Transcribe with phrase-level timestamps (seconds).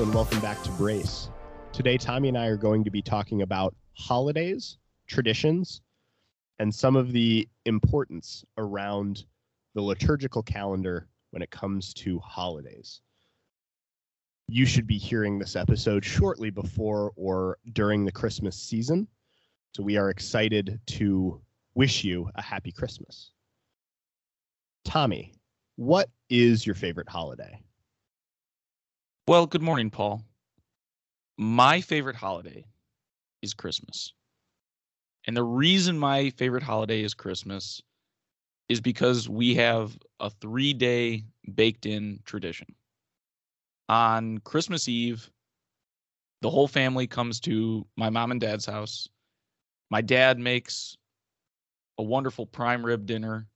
[0.00, 1.28] And welcome back to Brace.
[1.74, 5.82] Today, Tommy and I are going to be talking about holidays, traditions,
[6.58, 9.26] and some of the importance around
[9.74, 13.02] the liturgical calendar when it comes to holidays.
[14.48, 19.06] You should be hearing this episode shortly before or during the Christmas season.
[19.74, 21.42] So we are excited to
[21.74, 23.32] wish you a happy Christmas.
[24.82, 25.34] Tommy,
[25.76, 27.60] what is your favorite holiday?
[29.30, 30.24] Well, good morning, Paul.
[31.38, 32.64] My favorite holiday
[33.42, 34.12] is Christmas.
[35.24, 37.80] And the reason my favorite holiday is Christmas
[38.68, 41.22] is because we have a three day
[41.54, 42.74] baked in tradition.
[43.88, 45.30] On Christmas Eve,
[46.42, 49.08] the whole family comes to my mom and dad's house.
[49.92, 50.96] My dad makes
[51.98, 53.46] a wonderful prime rib dinner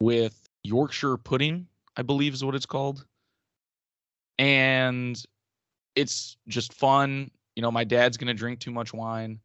[0.00, 3.07] with Yorkshire pudding, I believe is what it's called
[4.38, 5.22] and
[5.94, 7.30] it's just fun.
[7.56, 9.40] You know, my dad's gonna drink too much wine.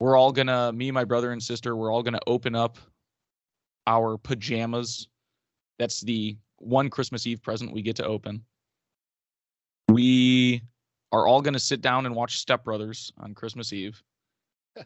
[0.00, 2.78] We're all gonna, me, my brother and sister, we're all gonna open up
[3.86, 5.08] our pajamas.
[5.78, 8.44] That's the one Christmas Eve present we get to open.
[9.88, 10.62] We
[11.12, 14.02] are all gonna sit down and watch Step Brothers on Christmas Eve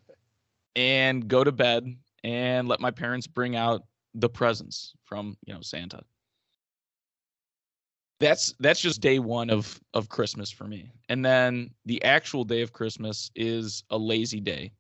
[0.77, 3.83] and go to bed and let my parents bring out
[4.14, 6.03] the presents from, you know, Santa
[8.23, 10.91] that's that's just day one of of christmas for me.
[11.09, 14.73] And then the actual day of christmas is a lazy day.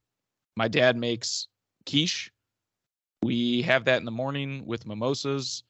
[0.56, 1.48] My dad makes
[1.84, 2.30] quiche.
[3.22, 5.64] We have that in the morning with mimosas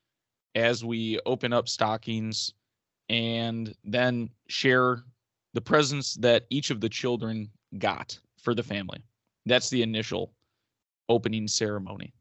[0.54, 2.52] as we open up stockings
[3.08, 5.02] and then share
[5.54, 9.02] the presents that each of the children got for the family.
[9.46, 10.32] That's the initial
[11.08, 12.12] opening ceremony.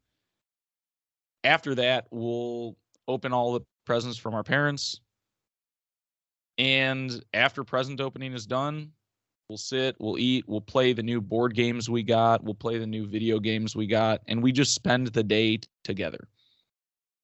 [1.43, 2.77] After that we'll
[3.09, 5.01] open all the presents from our parents
[6.61, 8.91] and after present opening is done,
[9.49, 12.85] we'll sit, we'll eat, we'll play the new board games we got, we'll play the
[12.85, 16.27] new video games we got, and we just spend the day t- together.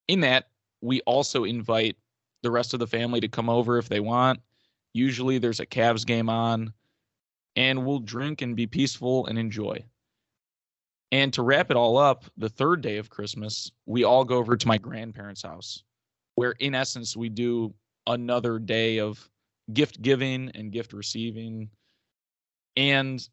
[0.08, 0.48] In that,
[0.81, 1.98] we also invite
[2.42, 4.40] the rest of the family to come over if they want.
[4.94, 6.74] Usually there's a Cavs game on,
[7.56, 9.86] and we'll drink and be peaceful and enjoy.
[11.12, 14.58] And to wrap it all up, the third day of Christmas, we all go over
[14.58, 15.84] to my grandparents' house,
[16.34, 17.75] where in essence we do
[18.07, 19.29] another day of
[19.73, 21.69] gift giving and gift receiving.
[22.75, 23.28] And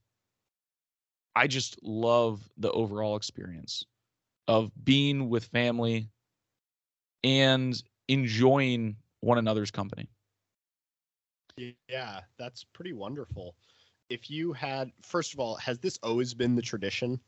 [1.34, 3.84] I just love the overall experience
[4.48, 6.10] of being with family
[7.22, 10.10] and enjoying one another's company.
[11.88, 13.54] Yeah, that's pretty wonderful.
[14.08, 17.20] If you had, first of all, has this always been the tradition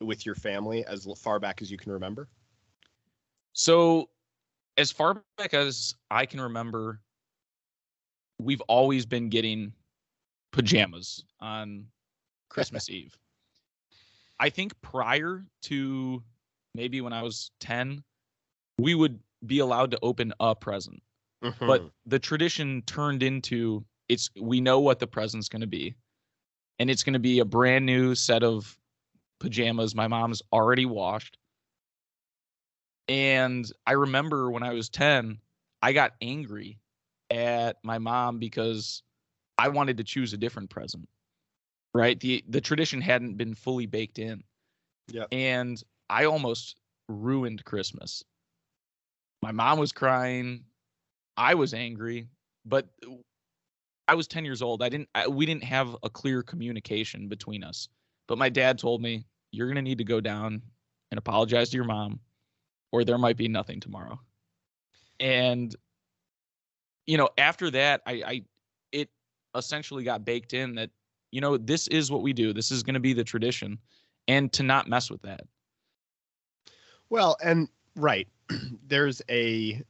[0.00, 2.28] with your family as far back as you can remember?
[3.52, 4.10] So
[4.76, 7.00] as far back as I can remember,
[8.38, 9.72] we've always been getting
[10.52, 11.86] pajamas on
[12.48, 13.16] Christmas Eve.
[14.38, 16.22] I think prior to
[16.74, 18.02] maybe when I was 10,
[18.78, 21.02] we would be allowed to open a present.
[21.42, 21.66] Mm-hmm.
[21.66, 25.94] But the tradition turned into it's we know what the present's going to be.
[26.78, 28.78] And it's going to be a brand new set of
[29.40, 31.36] pajamas my mom's already washed
[33.08, 35.38] and I remember when I was 10,
[35.82, 36.78] I got angry
[37.30, 39.02] at my mom because
[39.58, 41.08] I wanted to choose a different present.
[41.94, 42.18] Right?
[42.18, 44.42] The the tradition hadn't been fully baked in.
[45.08, 45.26] Yeah.
[45.32, 46.76] And I almost
[47.08, 48.22] ruined Christmas.
[49.42, 50.64] My mom was crying.
[51.36, 52.28] I was angry,
[52.64, 52.88] but
[54.08, 54.82] I was 10 years old.
[54.82, 57.88] I didn't I, we didn't have a clear communication between us.
[58.28, 60.62] But my dad told me, "You're going to need to go down
[61.10, 62.20] and apologize to your mom
[62.92, 64.18] or there might be nothing tomorrow.
[65.20, 65.74] And
[67.06, 68.42] you know, after that, I, I
[68.92, 69.08] it
[69.54, 70.90] essentially got baked in that
[71.30, 72.52] you know this is what we do.
[72.52, 73.78] This is going to be the tradition,
[74.28, 75.42] and to not mess with that.
[77.08, 78.28] Well, and right,
[78.86, 79.82] there's a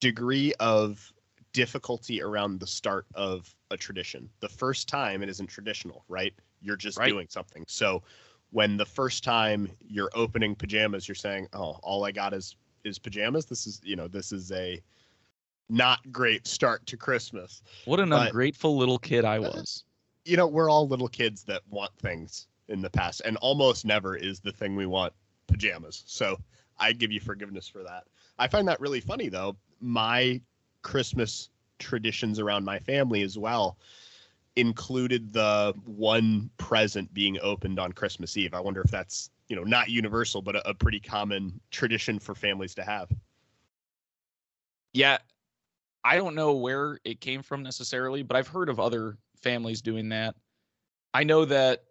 [0.00, 1.12] degree of
[1.52, 4.28] difficulty around the start of a tradition.
[4.40, 6.32] The first time it isn't traditional, right?
[6.60, 7.08] You're just right.
[7.08, 7.64] doing something.
[7.68, 8.02] So
[8.52, 12.54] when the first time you're opening pajamas, you're saying, "Oh, all I got is
[12.84, 14.80] is pajamas." This is, you know, this is a
[15.68, 17.62] not great start to Christmas.
[17.86, 19.84] What an but, ungrateful little kid I was.
[20.24, 24.16] You know, we're all little kids that want things in the past, and almost never
[24.16, 25.12] is the thing we want
[25.46, 26.04] pajamas.
[26.06, 26.38] So
[26.78, 28.04] I give you forgiveness for that.
[28.38, 29.56] I find that really funny, though.
[29.80, 30.40] My
[30.82, 33.76] Christmas traditions around my family as well
[34.56, 38.54] included the one present being opened on Christmas Eve.
[38.54, 42.34] I wonder if that's you know not universal, but a, a pretty common tradition for
[42.34, 43.10] families to have.
[44.92, 45.18] Yeah,
[46.04, 50.08] I don't know where it came from necessarily, but I've heard of other families doing
[50.10, 50.34] that.
[51.14, 51.84] I know that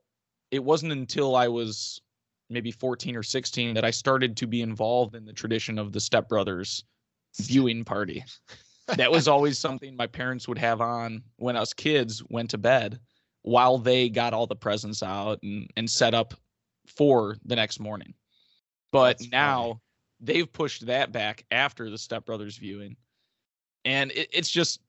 [0.52, 2.02] it wasn't until I was
[2.50, 6.00] maybe 14 or 16 that I started to be involved in the tradition of the
[6.00, 6.84] stepbrothers
[7.40, 8.24] viewing party.
[8.98, 13.00] that was always something my parents would have on when us kids went to bed
[13.44, 16.34] while they got all the presents out and, and set up
[16.88, 18.14] for the next morning.
[18.92, 19.80] But That's now funny.
[20.20, 22.96] they've pushed that back after the stepbrothers viewing.
[23.86, 24.80] And it, it's just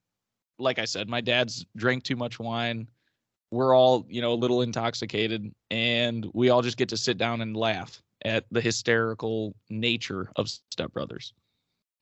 [0.58, 2.88] like I said, my dad's drank too much wine.
[3.50, 7.40] We're all, you know, a little intoxicated and we all just get to sit down
[7.40, 11.32] and laugh at the hysterical nature of stepbrothers.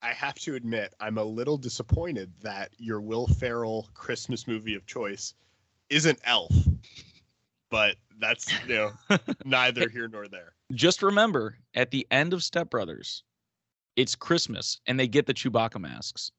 [0.03, 4.87] I have to admit, I'm a little disappointed that your Will Ferrell Christmas movie of
[4.87, 5.35] choice
[5.91, 6.53] isn't Elf.
[7.71, 8.91] But that's you know
[9.45, 10.55] neither here nor there.
[10.73, 13.23] Just remember, at the end of Step Brothers,
[13.97, 16.33] it's Christmas and they get the Chewbacca masks.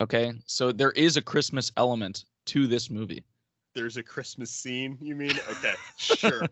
[0.00, 3.22] Okay, so there is a Christmas element to this movie.
[3.74, 5.38] There's a Christmas scene, you mean?
[5.50, 6.42] Okay, sure.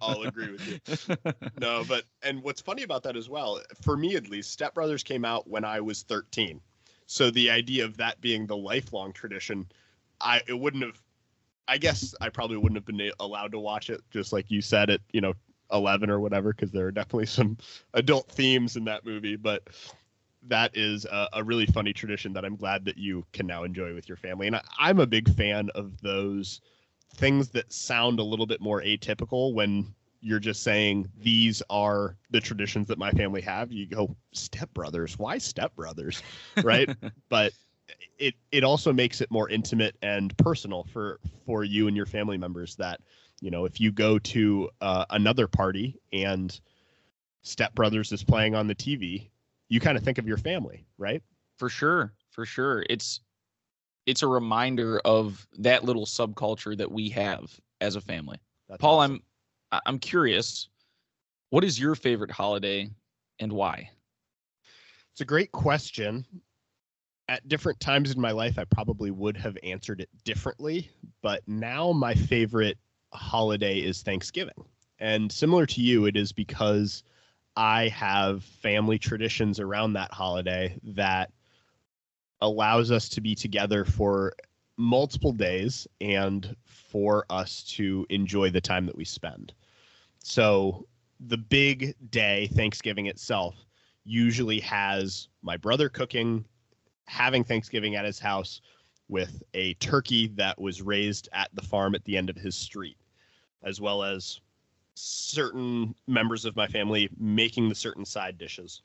[0.00, 1.16] I'll agree with you.
[1.60, 5.02] No, but and what's funny about that as well, for me at least, Step Brothers
[5.02, 6.60] came out when I was 13.
[7.06, 9.66] So the idea of that being the lifelong tradition,
[10.20, 11.02] I it wouldn't have
[11.68, 14.90] I guess I probably wouldn't have been allowed to watch it, just like you said
[14.90, 15.34] at you know
[15.72, 17.56] 11 or whatever, because there are definitely some
[17.94, 19.36] adult themes in that movie.
[19.36, 19.68] But
[20.48, 23.94] that is a, a, really funny tradition that I'm glad that you can now enjoy
[23.94, 24.46] with your family.
[24.46, 26.60] And I, I'm a big fan of those
[27.14, 32.40] things that sound a little bit more atypical when you're just saying these are the
[32.40, 33.72] traditions that my family have.
[33.72, 36.22] You go stepbrothers, why stepbrothers,
[36.62, 36.88] right?
[37.28, 37.52] but
[38.18, 42.38] it it also makes it more intimate and personal for for you and your family
[42.38, 43.00] members that
[43.40, 46.60] you know if you go to uh, another party and
[47.44, 49.28] stepbrothers is playing on the tv
[49.72, 51.22] you kind of think of your family right
[51.58, 53.20] for sure for sure it's
[54.04, 58.38] it's a reminder of that little subculture that we have as a family
[58.68, 59.22] That's paul awesome.
[59.72, 60.68] i'm i'm curious
[61.50, 62.90] what is your favorite holiday
[63.38, 63.88] and why
[65.12, 66.26] it's a great question
[67.28, 70.90] at different times in my life, I probably would have answered it differently.
[71.22, 72.76] But now my favorite
[73.14, 74.64] holiday is Thanksgiving.
[74.98, 77.04] And similar to you, it is because
[77.56, 81.30] I have family traditions around that holiday that
[82.40, 84.34] allows us to be together for
[84.76, 89.52] multiple days and for us to enjoy the time that we spend.
[90.18, 90.86] So
[91.20, 93.54] the big day, Thanksgiving itself,
[94.04, 96.44] usually has my brother cooking
[97.06, 98.60] having Thanksgiving at his house
[99.08, 102.96] with a turkey that was raised at the farm at the end of his street,
[103.62, 104.40] as well as
[104.94, 108.82] certain members of my family making the certain side dishes.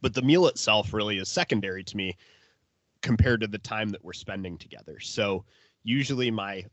[0.00, 2.16] But the meal itself really is secondary to me
[3.02, 5.00] compared to the time that we're spending together.
[5.00, 5.44] So
[5.82, 6.64] usually my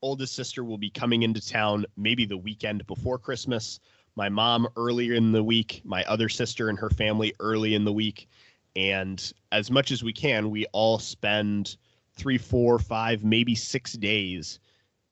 [0.00, 3.78] oldest sister will be coming into town maybe the weekend before Christmas,
[4.16, 7.92] my mom earlier in the week, my other sister and her family early in the
[7.92, 8.28] week,
[8.76, 11.76] and as much as we can, we all spend
[12.14, 14.58] three, four, five, maybe six days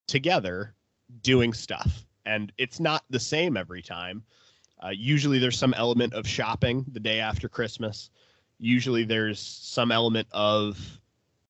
[0.06, 0.75] together
[1.23, 2.06] doing stuff.
[2.30, 4.22] And it's not the same every time.
[4.82, 8.10] Uh, usually there's some element of shopping the day after Christmas.
[8.60, 10.78] Usually there's some element of,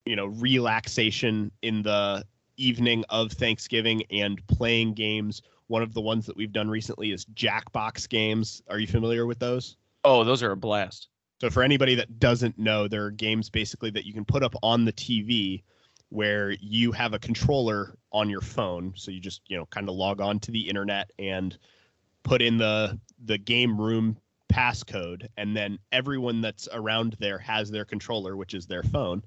[0.06, 2.24] you know, relaxation in the
[2.56, 5.42] evening of Thanksgiving and playing games.
[5.66, 8.62] One of the ones that we've done recently is Jackbox games.
[8.70, 9.76] Are you familiar with those?
[10.02, 11.08] Oh, those are a blast.
[11.42, 14.54] So for anybody that doesn't know, there are games basically that you can put up
[14.62, 15.62] on the TV
[16.10, 18.92] where you have a controller on your phone.
[18.96, 21.56] So you just, you know, kind of log on to the internet and
[22.22, 24.16] put in the the game room
[24.52, 29.22] passcode and then everyone that's around there has their controller, which is their phone.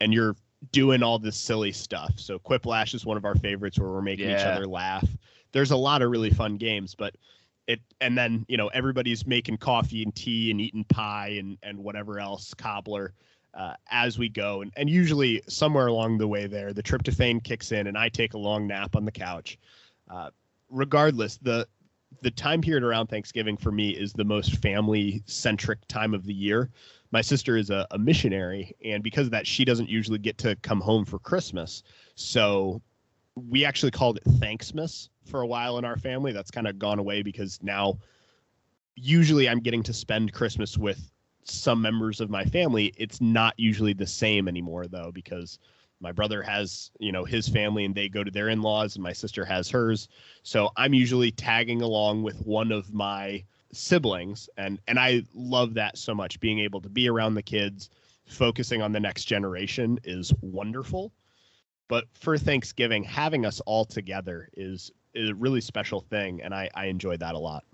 [0.00, 0.36] And you're
[0.70, 2.12] doing all this silly stuff.
[2.16, 4.40] So Quiplash is one of our favorites where we're making yeah.
[4.40, 5.08] each other laugh.
[5.50, 7.14] There's a lot of really fun games, but
[7.66, 11.78] it and then you know everybody's making coffee and tea and eating pie and and
[11.78, 13.14] whatever else cobbler
[13.54, 17.72] uh, as we go and and usually somewhere along the way there the tryptophan kicks
[17.72, 19.58] in and I take a long nap on the couch.
[20.10, 20.30] Uh,
[20.70, 21.66] regardless, the
[22.20, 26.34] the time period around Thanksgiving for me is the most family centric time of the
[26.34, 26.70] year.
[27.10, 30.56] My sister is a, a missionary, and because of that, she doesn't usually get to
[30.56, 31.82] come home for Christmas.
[32.14, 32.80] So
[33.34, 36.32] we actually called it Thanksmas for a while in our family.
[36.32, 37.98] That's kind of gone away because now
[38.94, 41.11] usually I'm getting to spend Christmas with
[41.44, 42.92] some members of my family.
[42.96, 45.58] It's not usually the same anymore though because
[46.00, 49.12] my brother has, you know, his family and they go to their in-laws and my
[49.12, 50.08] sister has hers.
[50.42, 55.96] So I'm usually tagging along with one of my siblings and and I love that
[55.96, 57.90] so much being able to be around the kids,
[58.26, 61.12] focusing on the next generation is wonderful.
[61.88, 66.40] But for Thanksgiving, having us all together is, is a really special thing.
[66.42, 67.64] And I, I enjoyed that a lot.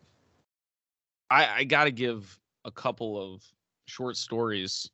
[1.31, 3.45] I, I got to give a couple of
[3.89, 4.91] short stories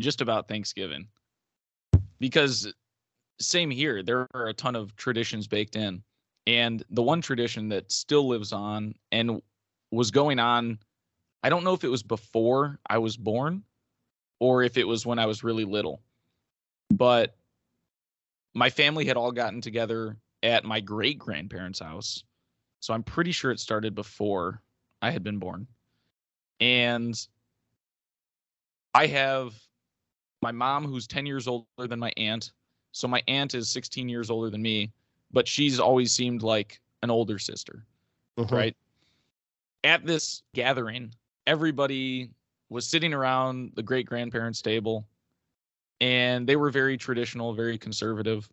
[0.00, 1.08] just about Thanksgiving
[2.20, 2.72] because
[3.40, 4.02] same here.
[4.02, 6.02] There are a ton of traditions baked in.
[6.46, 9.40] And the one tradition that still lives on and
[9.90, 10.78] was going on,
[11.42, 13.62] I don't know if it was before I was born
[14.40, 16.02] or if it was when I was really little,
[16.90, 17.36] but
[18.54, 22.22] my family had all gotten together at my great grandparents' house.
[22.80, 24.60] So I'm pretty sure it started before
[25.00, 25.66] I had been born.
[26.60, 27.14] And
[28.94, 29.54] I have
[30.42, 32.52] my mom, who's 10 years older than my aunt.
[32.92, 34.92] So my aunt is 16 years older than me,
[35.32, 37.84] but she's always seemed like an older sister,
[38.38, 38.50] Mhm.
[38.50, 38.76] right?
[39.82, 41.14] At this gathering,
[41.46, 42.30] everybody
[42.68, 45.06] was sitting around the great grandparents' table,
[46.00, 48.48] and they were very traditional, very conservative.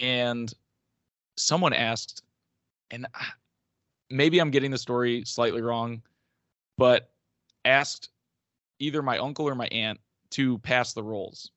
[0.00, 0.52] And
[1.36, 2.22] someone asked,
[2.90, 3.06] and
[4.08, 6.02] maybe I'm getting the story slightly wrong,
[6.78, 7.12] but
[7.64, 8.10] asked
[8.78, 10.00] either my uncle or my aunt
[10.30, 11.50] to pass the rolls.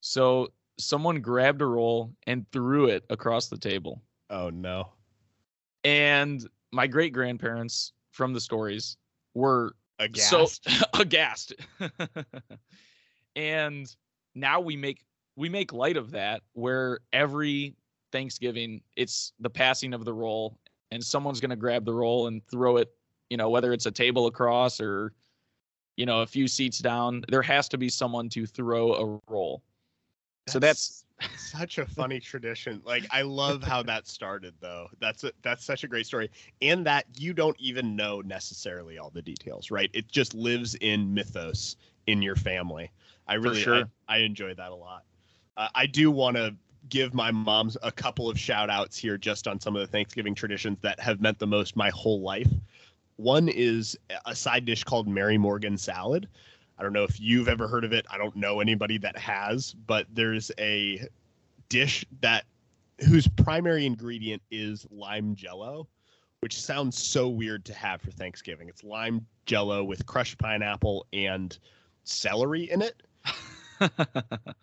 [0.00, 4.02] So someone grabbed a roll and threw it across the table.
[4.30, 4.88] Oh, no.
[5.84, 8.96] And my great grandparents from the stories
[9.34, 10.64] were Aghast.
[10.64, 11.54] so aghast.
[13.36, 13.94] and
[14.34, 15.04] now we make
[15.36, 17.74] we make light of that where every
[18.10, 20.58] Thanksgiving it's the passing of the roll
[20.90, 22.90] and someone's going to grab the roll and throw it,
[23.30, 25.12] you know, whether it's a table across or
[25.96, 29.62] you know, a few seats down, there has to be someone to throw a roll.
[30.48, 31.04] So that's
[31.36, 32.82] such a funny tradition.
[32.84, 34.88] Like I love how that started though.
[35.00, 36.30] That's a, that's such a great story.
[36.60, 39.90] And that you don't even know necessarily all the details, right?
[39.92, 42.90] It just lives in mythos in your family.
[43.28, 43.88] I really sure.
[44.08, 45.04] I, I enjoy that a lot.
[45.56, 46.54] Uh, I do want to
[46.88, 50.34] give my mom's a couple of shout outs here just on some of the Thanksgiving
[50.34, 52.50] traditions that have meant the most my whole life.
[53.22, 56.28] One is a side dish called Mary Morgan salad.
[56.76, 58.04] I don't know if you've ever heard of it.
[58.10, 61.06] I don't know anybody that has, but there's a
[61.68, 62.44] dish that
[63.06, 65.86] whose primary ingredient is lime jello,
[66.40, 68.68] which sounds so weird to have for Thanksgiving.
[68.68, 71.56] It's lime jello with crushed pineapple and
[72.02, 73.04] celery in it.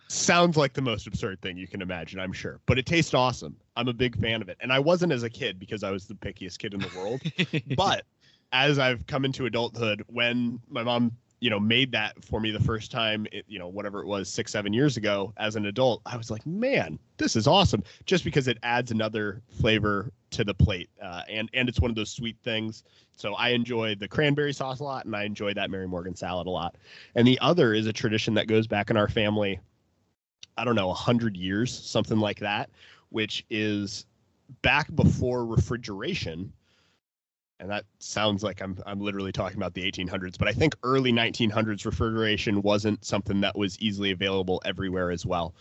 [0.09, 3.55] Sounds like the most absurd thing you can imagine, I'm sure, but it tastes awesome.
[3.77, 4.57] I'm a big fan of it.
[4.59, 7.21] And I wasn't as a kid because I was the pickiest kid in the world
[7.77, 8.03] but
[8.51, 12.59] as I've come into adulthood, when my mom, you know, made that for me the
[12.59, 16.01] first time, it, you know, whatever it was, six, seven years ago, as an adult,
[16.05, 20.53] I was like, man, this is awesome, just because it adds another flavor to the
[20.53, 22.83] plate, uh, and and it's one of those sweet things.
[23.15, 26.47] So I enjoy the cranberry sauce a lot, and I enjoy that Mary Morgan salad
[26.47, 26.75] a lot.
[27.15, 29.59] And the other is a tradition that goes back in our family,
[30.57, 32.69] I don't know, a hundred years, something like that,
[33.09, 34.05] which is
[34.61, 36.51] back before refrigeration
[37.59, 41.11] and that sounds like I'm I'm literally talking about the 1800s, but I think early
[41.11, 45.53] 1900s refrigeration wasn't something that was easily available everywhere as well.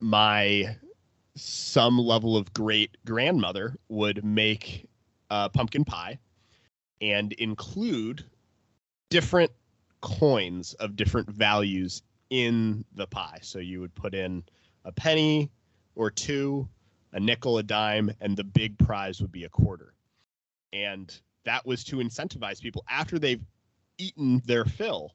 [0.00, 0.76] My
[1.36, 4.88] some level of great grandmother would make
[5.30, 6.18] uh, pumpkin pie
[7.00, 8.24] and include
[9.10, 9.52] different
[10.00, 13.38] coins of different values in the pie.
[13.42, 14.44] So you would put in
[14.84, 15.50] a penny
[15.94, 16.68] or two,
[17.12, 19.95] a nickel, a dime, and the big prize would be a quarter
[20.72, 23.44] and that was to incentivize people after they've
[23.98, 25.12] eaten their fill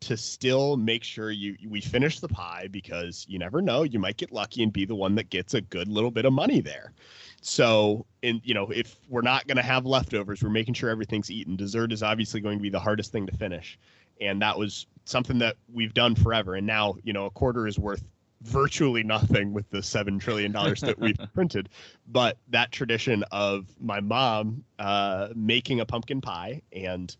[0.00, 4.16] to still make sure you we finish the pie because you never know you might
[4.16, 6.92] get lucky and be the one that gets a good little bit of money there.
[7.40, 11.30] So and you know if we're not going to have leftovers we're making sure everything's
[11.30, 11.56] eaten.
[11.56, 13.78] Dessert is obviously going to be the hardest thing to finish.
[14.20, 16.54] And that was something that we've done forever.
[16.56, 18.04] And now you know a quarter is worth
[18.46, 21.68] virtually nothing with the seven trillion dollars that we've printed.
[22.08, 27.14] But that tradition of my mom uh, making a pumpkin pie and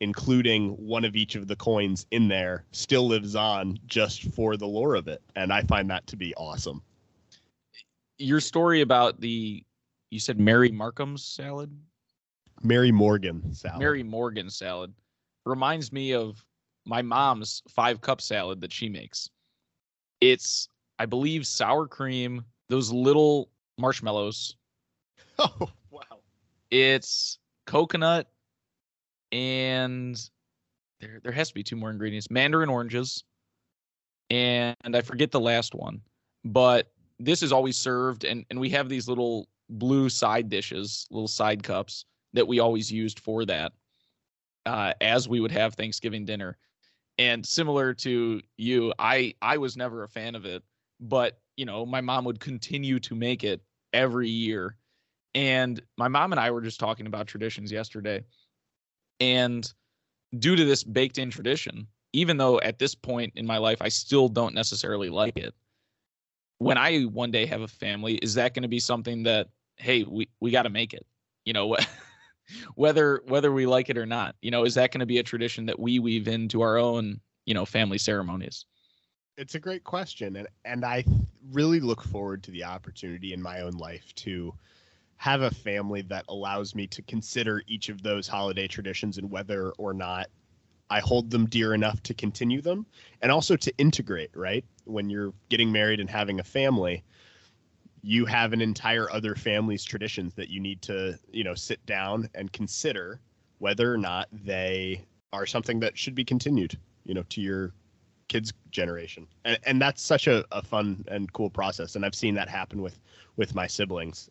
[0.00, 4.66] including one of each of the coins in there still lives on just for the
[4.66, 6.82] lore of it, and I find that to be awesome.
[8.18, 9.64] Your story about the
[10.10, 11.70] you said Mary Markham's salad,
[12.62, 13.80] Mary Morgan salad.
[13.80, 14.92] Mary Morgan salad,
[15.46, 16.44] reminds me of
[16.84, 19.30] my mom's five cup salad that she makes.
[20.24, 24.56] It's, I believe, sour cream, those little marshmallows.
[25.36, 26.20] Oh wow!
[26.70, 28.30] It's coconut,
[29.32, 30.16] and
[31.00, 33.24] there there has to be two more ingredients: mandarin oranges,
[34.30, 36.00] and I forget the last one.
[36.44, 41.26] But this is always served, and and we have these little blue side dishes, little
[41.26, 43.72] side cups that we always used for that,
[44.66, 46.56] uh, as we would have Thanksgiving dinner.
[47.18, 50.62] And similar to you, I I was never a fan of it,
[51.00, 54.76] but you know, my mom would continue to make it every year.
[55.34, 58.24] And my mom and I were just talking about traditions yesterday.
[59.20, 59.72] And
[60.38, 63.88] due to this baked in tradition, even though at this point in my life I
[63.88, 65.54] still don't necessarily like it,
[66.58, 70.04] when I one day have a family, is that going to be something that hey,
[70.04, 71.06] we we got to make it?
[71.44, 71.86] You know what?
[72.74, 75.22] Whether whether we like it or not, you know, is that going to be a
[75.22, 78.66] tradition that we weave into our own, you know, family ceremonies?
[79.36, 81.04] It's a great question, and and I
[81.50, 84.54] really look forward to the opportunity in my own life to
[85.16, 89.70] have a family that allows me to consider each of those holiday traditions and whether
[89.78, 90.28] or not
[90.90, 92.86] I hold them dear enough to continue them
[93.22, 94.64] and also to integrate, right?
[94.84, 97.04] When you're getting married and having a family,
[98.06, 102.28] you have an entire other family's traditions that you need to, you know, sit down
[102.34, 103.18] and consider
[103.60, 107.72] whether or not they are something that should be continued, you know, to your
[108.28, 109.26] kids generation.
[109.46, 111.96] And and that's such a, a fun and cool process.
[111.96, 112.98] And I've seen that happen with
[113.36, 114.28] with my siblings.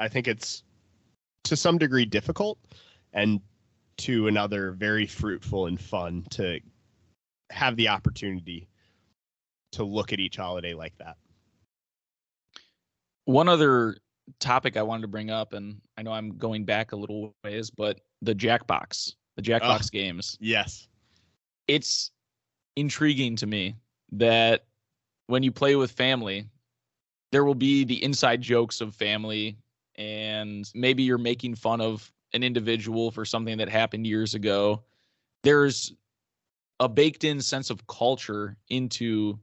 [0.00, 0.64] I think it's
[1.44, 2.58] to some degree difficult
[3.12, 3.40] and
[3.98, 6.58] to another very fruitful and fun to
[7.50, 8.68] have the opportunity
[9.72, 11.16] to look at each holiday like that.
[13.30, 13.96] One other
[14.40, 17.70] topic I wanted to bring up, and I know I'm going back a little ways,
[17.70, 20.36] but the Jackbox, the Jackbox oh, games.
[20.40, 20.88] Yes.
[21.68, 22.10] It's
[22.74, 23.76] intriguing to me
[24.12, 24.64] that
[25.28, 26.48] when you play with family,
[27.30, 29.56] there will be the inside jokes of family,
[29.94, 34.82] and maybe you're making fun of an individual for something that happened years ago.
[35.44, 35.92] There's
[36.80, 39.38] a baked in sense of culture into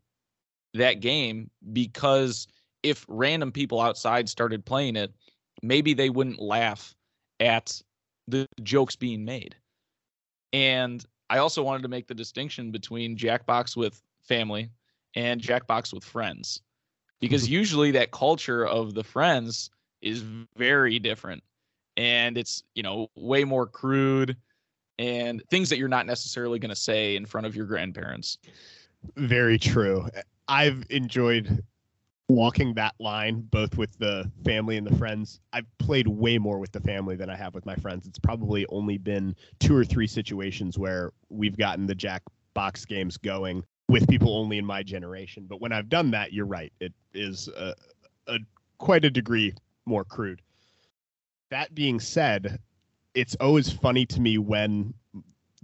[0.74, 2.48] that game because
[2.84, 5.14] if random people outside started playing it,
[5.62, 6.96] maybe they wouldn't laugh
[7.40, 7.82] at
[8.28, 9.56] the jokes being made.
[10.54, 14.70] And I also wanted to make the distinction between Jackbox with family
[15.16, 16.62] and Jackbox with friends
[17.20, 19.70] because usually that culture of the friends
[20.02, 20.24] is
[20.56, 21.44] very different
[21.96, 24.38] and it's, you know, way more crude
[25.00, 28.38] and things that you're not necessarily going to say in front of your grandparents.
[29.16, 30.08] Very true.
[30.48, 31.64] I've enjoyed
[32.30, 36.72] walking that line both with the family and the friends i've played way more with
[36.74, 38.06] the family than i have with my friends.
[38.06, 43.64] It's probably only been two or three situations where we've gotten the jackbox games going
[43.88, 45.46] with people only in my generation.
[45.48, 46.74] But when i've done that you're right.
[46.82, 47.74] It is a,
[48.28, 48.40] a
[48.78, 49.54] quite a degree
[49.86, 50.42] more crude.
[51.50, 52.60] That being said
[53.14, 54.94] it's always funny to me when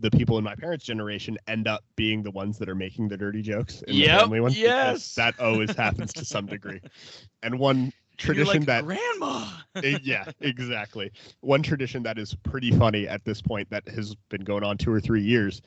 [0.04, 3.16] the people in my parents' generation end up being the ones that are making the
[3.16, 4.52] dirty jokes in yep, the family one.
[4.52, 6.82] Yes, that always happens to some degree.
[7.42, 9.48] And one tradition like, that grandma.
[9.78, 11.10] Eh, yeah, exactly.
[11.40, 14.92] One tradition that is pretty funny at this point that has been going on two
[14.92, 15.62] or three years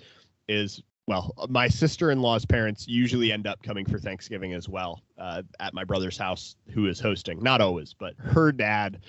[0.49, 5.73] is well, my sister-in-law's parents usually end up coming for Thanksgiving as well uh, at
[5.73, 7.43] my brother's house, who is hosting.
[7.43, 9.01] Not always, but her dad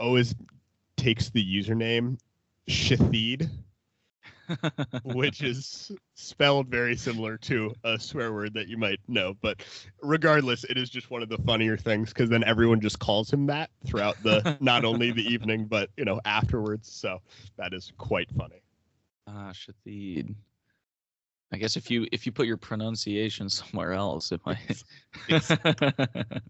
[0.00, 0.34] always
[0.96, 2.18] takes the username
[2.68, 3.48] Shathid
[5.04, 9.34] which is spelled very similar to a swear word that you might know.
[9.40, 9.62] But
[10.02, 13.46] regardless, it is just one of the funnier things because then everyone just calls him
[13.46, 16.90] that throughout the not only the evening but you know afterwards.
[16.90, 17.20] So
[17.56, 18.62] that is quite funny.
[19.26, 20.34] Ah, Shathid.
[21.52, 24.82] I guess if you if you put your pronunciation somewhere else, it might.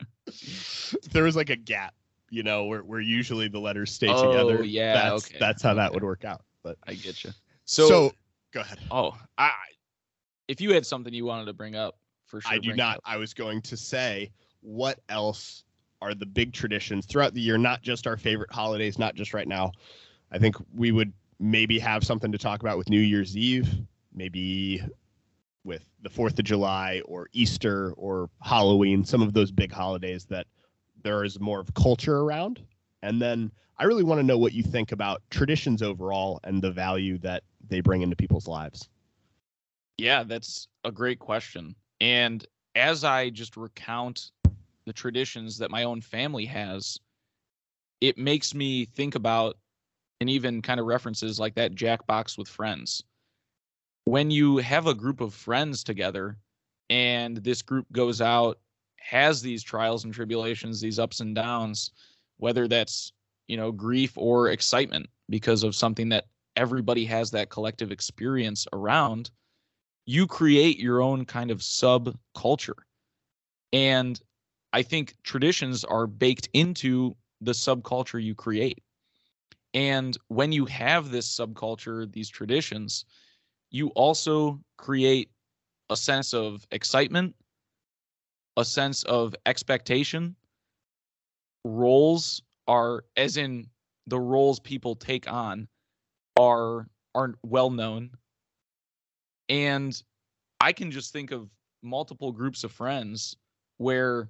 [1.12, 1.94] there was like a gap,
[2.30, 4.64] you know, where, where usually the letters stay oh, together.
[4.64, 5.36] Yeah, that's okay.
[5.38, 5.78] that's how okay.
[5.78, 6.42] that would work out.
[6.62, 7.30] But I get you.
[7.66, 8.12] So, so
[8.52, 8.78] go ahead.
[8.90, 9.50] Oh, I
[10.48, 12.52] if you had something you wanted to bring up, for sure.
[12.52, 13.00] I do not.
[13.04, 15.64] I was going to say what else
[16.02, 19.48] are the big traditions throughout the year, not just our favorite holidays, not just right
[19.48, 19.72] now.
[20.30, 23.68] I think we would maybe have something to talk about with New Year's Eve,
[24.14, 24.82] maybe
[25.64, 30.46] with the 4th of July or Easter or Halloween, some of those big holidays that
[31.02, 32.60] there is more of culture around.
[33.02, 36.70] And then I really want to know what you think about traditions overall and the
[36.70, 38.88] value that they bring into people's lives.
[39.98, 41.74] Yeah, that's a great question.
[42.00, 44.30] And as I just recount
[44.86, 46.98] the traditions that my own family has,
[48.00, 49.56] it makes me think about
[50.20, 53.02] and even kind of references like that Jackbox with friends.
[54.04, 56.38] When you have a group of friends together
[56.88, 58.58] and this group goes out,
[58.98, 61.90] has these trials and tribulations, these ups and downs,
[62.38, 63.12] whether that's
[63.48, 66.24] you know grief or excitement because of something that
[66.56, 69.30] everybody has that collective experience around
[70.06, 72.78] you create your own kind of subculture
[73.72, 74.20] and
[74.72, 78.82] i think traditions are baked into the subculture you create
[79.74, 83.04] and when you have this subculture these traditions
[83.70, 85.30] you also create
[85.90, 87.34] a sense of excitement,
[88.56, 90.34] a sense of expectation.
[91.64, 93.68] Roles are, as in
[94.06, 95.68] the roles people take on,
[96.38, 98.10] are aren't well known.
[99.48, 100.00] And
[100.60, 101.48] I can just think of
[101.82, 103.36] multiple groups of friends
[103.78, 104.28] where,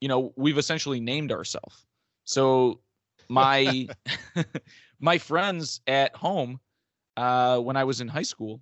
[0.00, 1.86] you know, we've essentially named ourselves.
[2.24, 2.80] So
[3.28, 3.88] my
[5.00, 6.60] my friends at home,
[7.16, 8.60] uh, when I was in high school,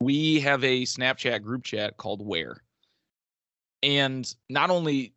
[0.00, 2.62] we have a Snapchat group chat called Where.
[3.82, 5.14] And not only,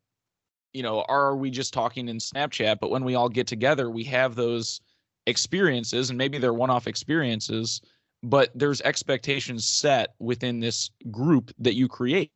[0.74, 4.04] you know, are we just talking in Snapchat, but when we all get together, we
[4.06, 4.82] have those
[5.28, 7.82] experiences, and maybe they're one off experiences,
[8.24, 12.32] but there's expectations set within this group that you create.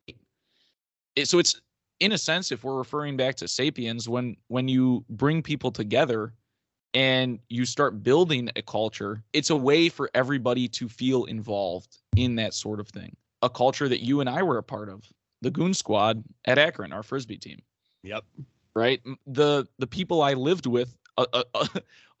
[1.14, 1.60] It, so it's
[2.00, 6.34] in a sense, if we're referring back to Sapiens, when when you bring people together
[6.94, 12.36] and you start building a culture, it's a way for everybody to feel involved in
[12.36, 13.16] that sort of thing.
[13.42, 15.04] A culture that you and I were a part of,
[15.42, 17.60] the Goon Squad at Akron, our frisbee team.
[18.06, 18.24] Yep.
[18.74, 19.00] Right.
[19.26, 21.66] The the people I lived with, uh, uh, uh,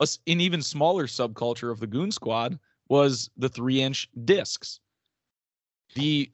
[0.26, 4.80] an even smaller subculture of the Goon Squad was the three inch discs.
[5.94, 6.30] The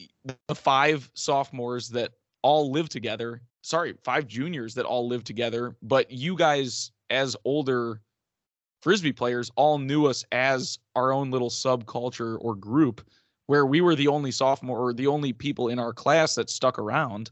[0.46, 2.12] the five sophomores that
[2.42, 3.42] all live together.
[3.62, 5.76] Sorry, five juniors that all live together.
[5.82, 8.00] But you guys, as older
[8.80, 13.06] frisbee players, all knew us as our own little subculture or group,
[13.46, 16.78] where we were the only sophomore or the only people in our class that stuck
[16.78, 17.30] around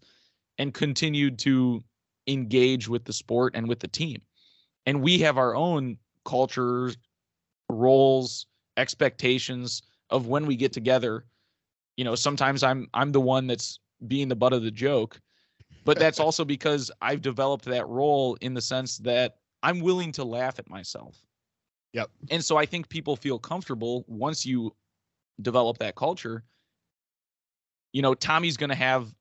[0.58, 1.82] and continued to
[2.30, 4.22] engage with the sport and with the team.
[4.86, 6.96] And we have our own cultures,
[7.68, 11.24] roles, expectations of when we get together.
[11.96, 15.20] You know, sometimes I'm I'm the one that's being the butt of the joke,
[15.84, 20.24] but that's also because I've developed that role in the sense that I'm willing to
[20.24, 21.22] laugh at myself.
[21.92, 22.10] Yep.
[22.30, 24.74] And so I think people feel comfortable once you
[25.42, 26.44] develop that culture.
[27.92, 29.12] You know, Tommy's going to have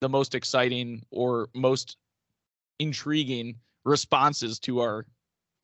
[0.00, 1.96] the most exciting or most
[2.78, 5.06] intriguing responses to our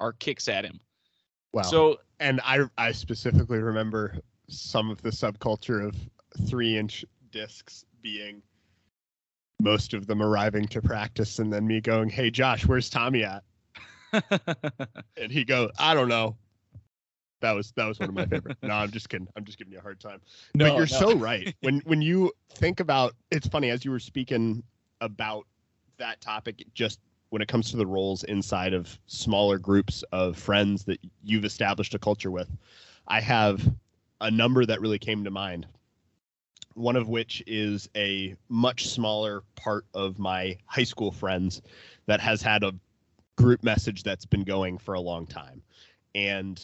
[0.00, 0.80] our kicks at him.
[1.52, 1.62] Wow.
[1.62, 4.16] So and I I specifically remember
[4.48, 5.94] some of the subculture of
[6.48, 8.42] three inch discs being
[9.60, 13.42] most of them arriving to practice and then me going, Hey Josh, where's Tommy at?
[15.16, 16.36] and he go, I don't know.
[17.40, 18.56] That was that was one of my favorite.
[18.62, 19.28] no, I'm just kidding.
[19.36, 20.20] I'm just giving you a hard time.
[20.54, 21.12] No, but you're no.
[21.12, 21.54] so right.
[21.60, 24.62] When when you think about it's funny as you were speaking
[25.00, 25.46] about
[25.98, 30.84] that topic, just when it comes to the roles inside of smaller groups of friends
[30.84, 32.48] that you've established a culture with,
[33.06, 33.62] I have
[34.20, 35.66] a number that really came to mind.
[36.74, 41.60] One of which is a much smaller part of my high school friends
[42.06, 42.74] that has had a
[43.36, 45.62] group message that's been going for a long time.
[46.14, 46.60] And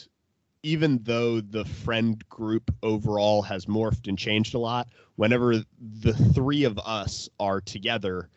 [0.62, 5.62] even though the friend group overall has morphed and changed a lot, whenever
[6.01, 8.29] the three of us are together,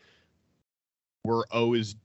[1.27, 1.95] we're always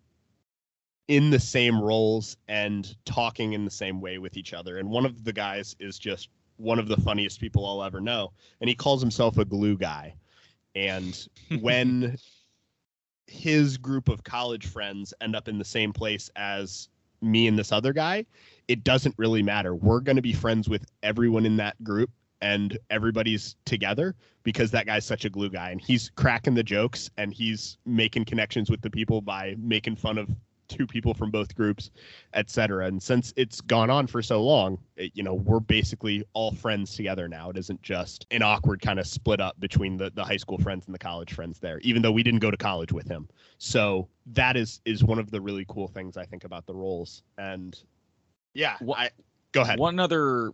[1.07, 4.79] in the same roles and talking in the same way with each other.
[4.79, 8.33] And one of the guys is just one of the funniest people I'll ever know.
[8.61, 10.15] And he calls himself a glue guy.
[10.75, 11.29] And
[11.61, 12.17] when
[13.29, 16.89] his group of college friends end up in the same place as
[17.21, 18.27] me and this other guy,
[18.67, 19.75] it doesn't really matter.
[19.75, 22.11] We're going to be friends with everyone in that group
[22.43, 27.09] and everybody's together because that guy's such a glue guy and he's cracking the jokes
[27.17, 30.29] and he's making connections with the people by making fun of
[30.69, 31.91] two people from both groups,
[32.35, 32.87] etc.
[32.87, 36.97] And since it's gone on for so long, it, you know, we're basically all friends
[36.97, 37.51] together now.
[37.51, 40.87] It isn't just an awkward kind of split up between the the high school friends
[40.87, 43.29] and the college friends there, even though we didn't go to college with him.
[43.59, 47.23] So that is is one of the really cool things I think about the roles.
[47.39, 47.79] And
[48.55, 49.11] yeah, what, I,
[49.53, 49.79] go ahead.
[49.79, 50.53] One other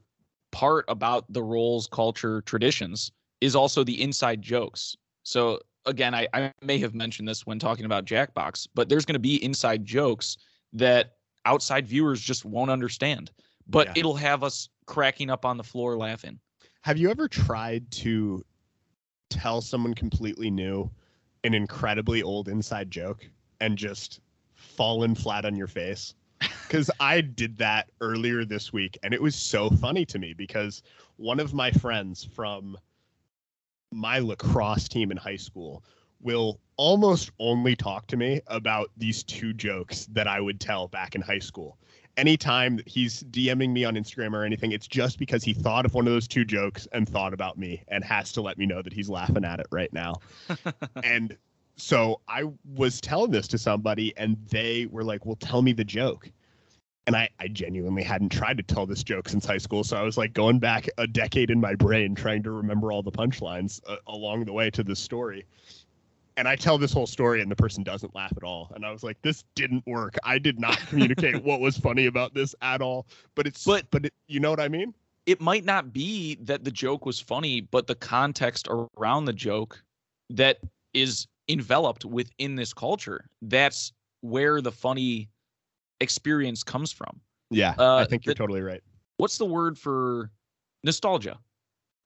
[0.50, 4.96] part about the roles, culture, traditions is also the inside jokes.
[5.22, 9.14] So again, I, I may have mentioned this when talking about Jackbox, but there's going
[9.14, 10.36] to be inside jokes
[10.72, 13.30] that outside viewers just won't understand,
[13.68, 13.92] but yeah.
[13.96, 16.38] it'll have us cracking up on the floor laughing.
[16.82, 18.44] Have you ever tried to
[19.30, 20.90] tell someone completely new
[21.44, 23.28] an incredibly old inside joke
[23.60, 24.20] and just
[24.54, 26.14] fallen flat on your face?
[26.68, 30.82] Because I did that earlier this week and it was so funny to me because
[31.16, 32.76] one of my friends from
[33.90, 35.82] my lacrosse team in high school
[36.20, 41.14] will almost only talk to me about these two jokes that I would tell back
[41.14, 41.78] in high school.
[42.18, 46.06] Anytime he's DMing me on Instagram or anything, it's just because he thought of one
[46.06, 48.92] of those two jokes and thought about me and has to let me know that
[48.92, 50.16] he's laughing at it right now.
[51.02, 51.34] and
[51.76, 55.84] so I was telling this to somebody and they were like, "Well, tell me the
[55.84, 56.30] joke."
[57.08, 59.82] And I, I genuinely hadn't tried to tell this joke since high school.
[59.82, 63.02] So I was like going back a decade in my brain trying to remember all
[63.02, 65.46] the punchlines uh, along the way to this story.
[66.36, 68.70] And I tell this whole story and the person doesn't laugh at all.
[68.74, 70.16] And I was like, this didn't work.
[70.22, 73.06] I did not communicate what was funny about this at all.
[73.34, 74.92] But it's, but, but it, you know what I mean?
[75.24, 78.68] It might not be that the joke was funny, but the context
[78.98, 79.82] around the joke
[80.28, 80.58] that
[80.92, 83.24] is enveloped within this culture.
[83.40, 85.30] That's where the funny
[86.00, 87.20] experience comes from.
[87.50, 88.82] Yeah, uh, I think you're the, totally right.
[89.16, 90.30] What's the word for
[90.84, 91.38] nostalgia?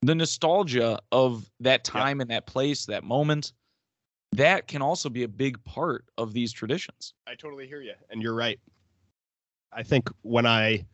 [0.02, 2.22] The nostalgia of that time yep.
[2.22, 3.52] and that place, that moment,
[4.32, 7.14] that can also be a big part of these traditions.
[7.26, 8.58] I totally hear you, and you're right.
[9.72, 10.84] I think when I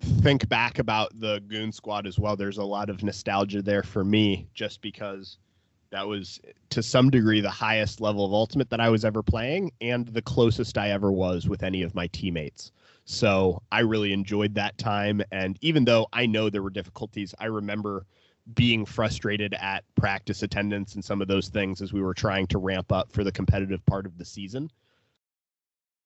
[0.00, 4.04] think back about the Goon Squad as well, there's a lot of nostalgia there for
[4.04, 5.38] me, just because
[5.90, 9.72] that was to some degree the highest level of ultimate that I was ever playing
[9.80, 12.72] and the closest I ever was with any of my teammates.
[13.04, 15.20] So I really enjoyed that time.
[15.32, 18.06] And even though I know there were difficulties, I remember
[18.54, 22.58] being frustrated at practice attendance and some of those things as we were trying to
[22.58, 24.70] ramp up for the competitive part of the season.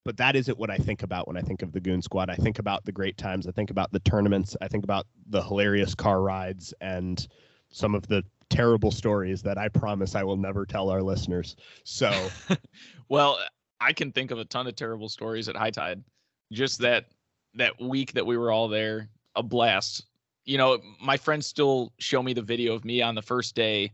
[0.04, 2.28] But that isn't what I think about when I think of the Goon Squad.
[2.28, 3.46] I think about the great times.
[3.46, 4.56] I think about the tournaments.
[4.60, 7.26] I think about the hilarious car rides and
[7.70, 8.22] some of the
[8.54, 11.56] terrible stories that I promise I will never tell our listeners.
[11.82, 12.12] So,
[13.08, 13.38] well,
[13.80, 16.02] I can think of a ton of terrible stories at High Tide.
[16.52, 17.06] Just that
[17.54, 20.06] that week that we were all there, a blast.
[20.44, 23.92] You know, my friends still show me the video of me on the first day.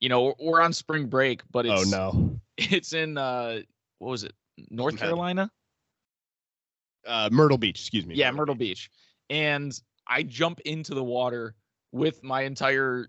[0.00, 3.60] You know, we're on spring break, but oh, it's oh no, it's in uh,
[3.98, 4.32] what was it,
[4.70, 5.50] North Carolina?
[7.06, 8.14] Uh, Myrtle Beach, excuse me.
[8.14, 8.90] Yeah, Myrtle Beach.
[8.90, 9.36] Beach.
[9.38, 11.54] And I jump into the water
[11.92, 13.08] with my entire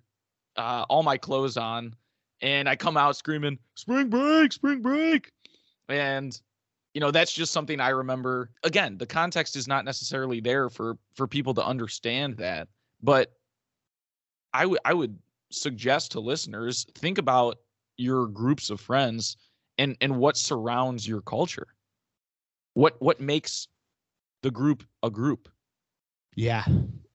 [0.58, 1.96] uh, all my clothes on,
[2.42, 5.32] and I come out screaming, "Spring break, spring break!"
[5.90, 6.40] And
[6.94, 8.52] you know that's just something I remember.
[8.64, 12.68] Again, the context is not necessarily there for for people to understand that,
[13.02, 13.34] but
[14.54, 15.18] I would I would
[15.52, 17.58] suggest to listeners think about
[17.98, 19.38] your groups of friends
[19.78, 21.68] and and what surrounds your culture.
[22.74, 23.68] What what makes
[24.42, 25.50] the group a group?
[26.36, 26.64] Yeah.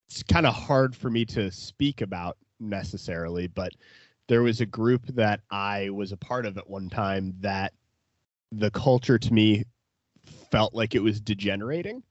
[0.08, 3.72] It's kind of hard for me to speak about necessarily, but
[4.28, 7.72] there was a group that I was a part of at one time that
[8.52, 9.64] the culture to me
[10.50, 12.02] felt like it was degenerating.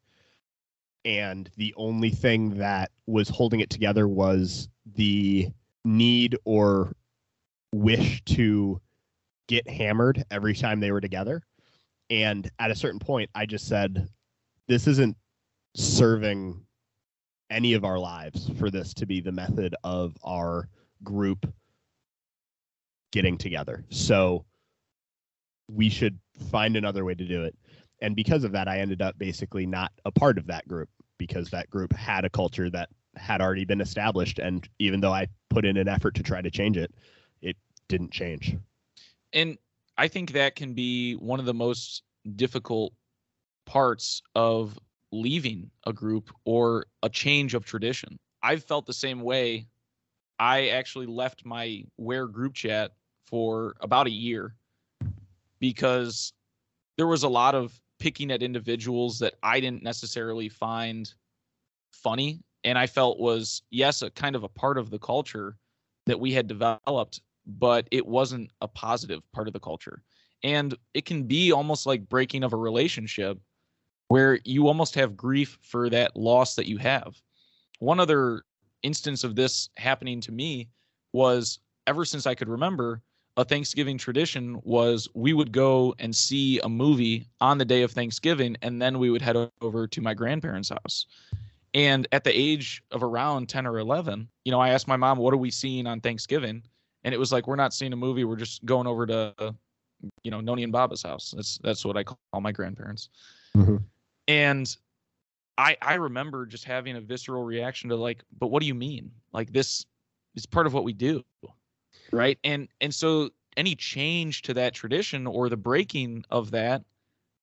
[1.04, 5.50] And the only thing that was holding it together was the
[5.84, 6.96] need or
[7.72, 8.82] wish to
[9.48, 11.44] get hammered every time they were together.
[12.10, 14.08] And at a certain point, I just said,
[14.68, 15.16] this isn't
[15.76, 16.65] serving
[17.50, 20.70] any of our lives for this to be the method of our
[21.04, 21.52] group
[23.12, 23.84] getting together.
[23.90, 24.46] So
[25.70, 26.20] we should
[26.52, 27.56] find another way to do it.
[28.02, 31.50] And because of that, I ended up basically not a part of that group because
[31.50, 34.40] that group had a culture that had already been established.
[34.40, 36.94] And even though I put in an effort to try to change it,
[37.42, 37.56] it
[37.88, 38.58] didn't change.
[39.32, 39.58] And
[39.98, 42.04] I think that can be one of the most
[42.36, 42.94] difficult
[43.66, 44.78] parts of
[45.16, 48.18] leaving a group or a change of tradition.
[48.44, 49.68] I've felt the same way.
[50.40, 52.92] I actually left my Where group chat
[53.26, 54.56] for about a year
[55.60, 56.34] because
[56.98, 61.12] there was a lot of picking at individuals that I didn't necessarily find
[61.92, 65.56] funny and I felt was yes a kind of a part of the culture
[66.06, 70.04] that we had developed but it wasn't a positive part of the culture
[70.44, 73.40] and it can be almost like breaking of a relationship
[74.08, 77.16] where you almost have grief for that loss that you have.
[77.80, 78.44] One other
[78.84, 80.70] instance of this happening to me
[81.12, 83.02] was ever since I could remember,
[83.38, 87.92] a Thanksgiving tradition was we would go and see a movie on the day of
[87.92, 91.06] Thanksgiving, and then we would head over to my grandparents' house.
[91.74, 95.18] And at the age of around 10 or 11, you know, I asked my mom,
[95.18, 96.64] What are we seeing on Thanksgiving?
[97.04, 98.24] And it was like, We're not seeing a movie.
[98.24, 99.54] We're just going over to,
[100.24, 101.34] you know, Noni and Baba's house.
[101.36, 103.10] That's, that's what I call my grandparents.
[103.58, 103.78] Mm-hmm
[104.28, 104.76] and
[105.58, 109.12] I I remember just having a visceral reaction to like, but what do you mean?
[109.34, 109.86] Like this
[110.36, 111.24] is part of what we do,
[112.12, 112.38] right?
[112.44, 116.84] And and so any change to that tradition or the breaking of that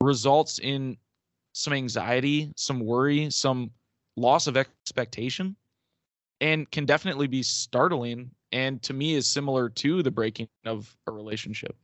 [0.01, 0.97] results in
[1.55, 3.71] some anxiety, some worry, some
[4.17, 5.57] loss of expectation,
[6.41, 8.31] and can definitely be startling.
[8.53, 11.75] And to me, is similar to the breaking of a relationship.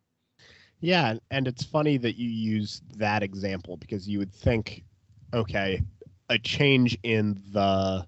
[0.81, 4.85] Yeah, and it's funny that you use that example because you would think
[5.33, 5.83] okay,
[6.29, 8.07] a change in the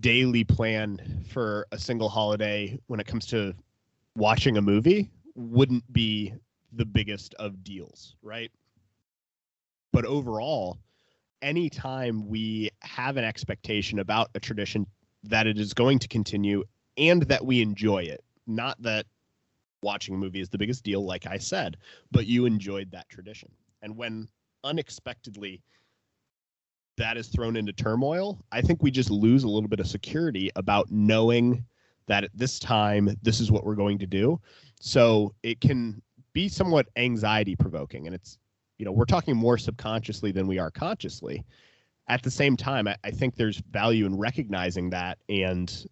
[0.00, 3.54] daily plan for a single holiday when it comes to
[4.14, 6.32] watching a movie wouldn't be
[6.72, 8.50] the biggest of deals, right?
[9.92, 10.78] But overall,
[11.40, 14.86] anytime we have an expectation about a tradition
[15.24, 16.64] that it is going to continue
[16.98, 19.06] and that we enjoy it, not that
[19.82, 21.76] watching a movie is the biggest deal, like I said,
[22.10, 23.50] but you enjoyed that tradition.
[23.82, 24.28] And when
[24.64, 25.62] unexpectedly
[26.96, 30.50] that is thrown into turmoil, I think we just lose a little bit of security
[30.56, 31.64] about knowing
[32.06, 34.40] that at this time, this is what we're going to do.
[34.80, 36.00] So it can
[36.32, 38.06] be somewhat anxiety provoking.
[38.06, 38.38] And it's,
[38.78, 41.44] you know, we're talking more subconsciously than we are consciously.
[42.08, 45.86] At the same time, I, I think there's value in recognizing that and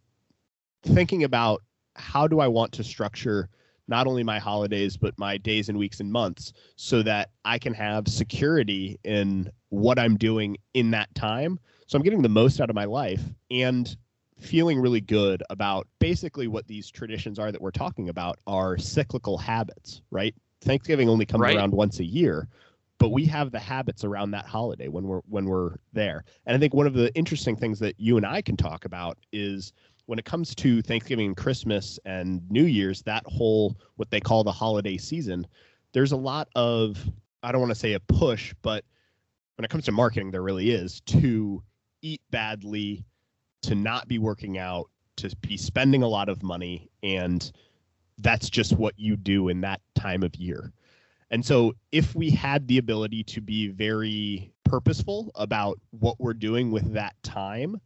[0.82, 1.62] thinking about
[1.96, 3.48] how do I want to structure
[3.88, 7.74] not only my holidays, but my days and weeks and months so that I can
[7.74, 11.58] have security in what I'm doing in that time.
[11.86, 13.94] So I'm getting the most out of my life and
[14.38, 19.38] feeling really good about basically what these traditions are that we're talking about are cyclical
[19.38, 20.34] habits, right?
[20.60, 21.56] Thanksgiving only comes right.
[21.56, 22.48] around once a year,
[22.98, 26.24] but we have the habits around that holiday when we're when we're there.
[26.46, 29.18] And I think one of the interesting things that you and I can talk about
[29.32, 29.72] is
[30.06, 34.44] when it comes to Thanksgiving and Christmas and New Year's, that whole what they call
[34.44, 35.46] the holiday season,
[35.92, 36.98] there's a lot of
[37.42, 38.84] I don't want to say a push, but
[39.56, 41.62] when it comes to marketing, there really is to
[42.02, 43.04] eat badly,
[43.62, 47.52] to not be working out, to be spending a lot of money, and
[48.18, 50.72] that's just what you do in that time of year.
[51.30, 56.70] And so, if we had the ability to be very purposeful about what we're doing
[56.70, 57.80] with that time,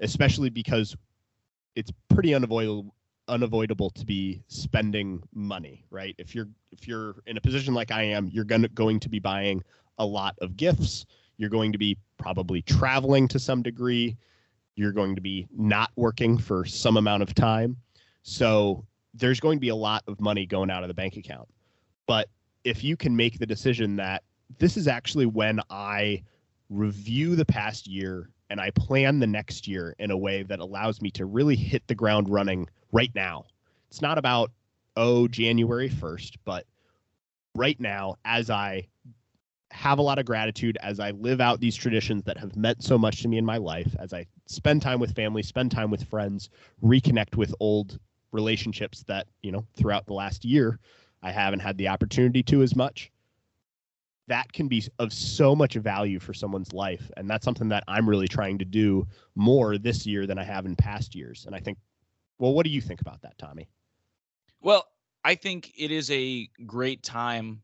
[0.00, 0.96] especially because
[1.78, 2.92] it's pretty unavoidable
[3.28, 6.14] unavoidable to be spending money, right?
[6.18, 9.20] If you're if you're in a position like I am, you're to going to be
[9.20, 9.62] buying
[9.98, 11.06] a lot of gifts.
[11.36, 14.16] You're going to be probably traveling to some degree.
[14.74, 17.76] You're going to be not working for some amount of time.
[18.22, 21.48] So there's going to be a lot of money going out of the bank account.
[22.06, 22.28] But
[22.64, 24.24] if you can make the decision that
[24.58, 26.24] this is actually when I
[26.70, 31.00] review the past year and I plan the next year in a way that allows
[31.02, 33.44] me to really hit the ground running right now.
[33.88, 34.50] It's not about,
[34.96, 36.66] oh, January 1st, but
[37.54, 38.86] right now, as I
[39.70, 42.96] have a lot of gratitude, as I live out these traditions that have meant so
[42.96, 46.04] much to me in my life, as I spend time with family, spend time with
[46.04, 46.48] friends,
[46.82, 47.98] reconnect with old
[48.32, 50.78] relationships that, you know, throughout the last year,
[51.22, 53.10] I haven't had the opportunity to as much
[54.28, 57.10] that can be of so much value for someone's life.
[57.16, 60.66] And that's something that i'm really trying to do more this year than i have
[60.66, 61.44] in past years.
[61.46, 61.78] And i think
[62.38, 63.68] well what do you think about that tommy?
[64.60, 64.86] Well
[65.24, 67.62] i think it is a great time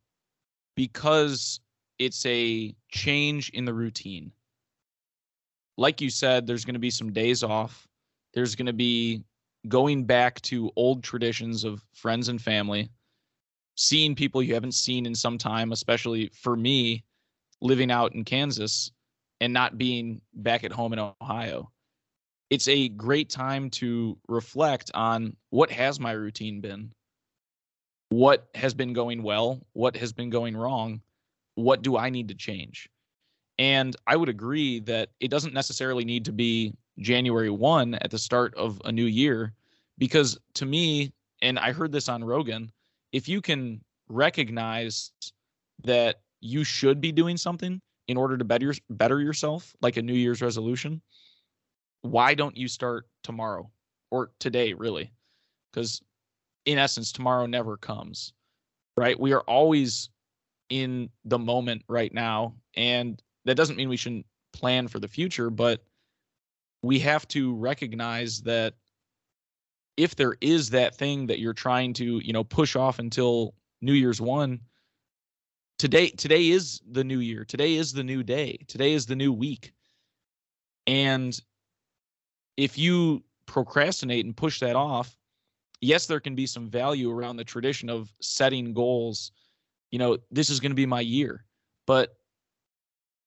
[0.75, 1.61] because
[1.99, 4.33] it's a change in the routine.
[5.77, 7.87] Like you said there's going to be some days off.
[8.33, 9.23] There's going to be
[9.69, 12.91] going back to old traditions of friends and family
[13.77, 17.05] seeing people you haven't seen in some time, especially for me
[17.61, 18.93] living out in Kansas
[19.41, 21.71] and not being back at home in Ohio.
[22.51, 26.93] It's a great time to reflect on what has my routine been?
[28.11, 29.61] What has been going well?
[29.73, 31.01] What has been going wrong?
[31.57, 32.89] What do I need to change?
[33.59, 38.19] And I would agree that it doesn't necessarily need to be January 1 at the
[38.19, 39.53] start of a new year
[39.99, 42.73] because to me, and I heard this on Rogan,
[43.15, 45.13] if you can recognize
[45.85, 50.15] that you should be doing something in order to better better yourself, like a New
[50.15, 51.01] Year's resolution,
[52.03, 53.71] why don't you start tomorrow
[54.11, 55.13] or today, really?
[55.71, 56.03] Because
[56.67, 58.33] in essence, tomorrow never comes,
[58.97, 59.19] right?
[59.19, 60.11] We are always
[60.69, 65.51] in the moment right now, and that doesn't mean we shouldn't plan for the future,
[65.51, 65.85] but
[66.83, 68.75] we have to recognize that
[69.97, 73.93] if there is that thing that you're trying to you know push off until new
[73.93, 74.61] year's one
[75.79, 77.45] today today is the new year.
[77.45, 78.59] Today is the new day.
[78.69, 79.73] Today is the new week.
[80.87, 81.39] And
[82.57, 85.17] if you procrastinate and push that off
[85.81, 89.33] yes there can be some value around the tradition of setting goals.
[89.91, 91.45] You know this is going to be my year.
[91.87, 92.17] But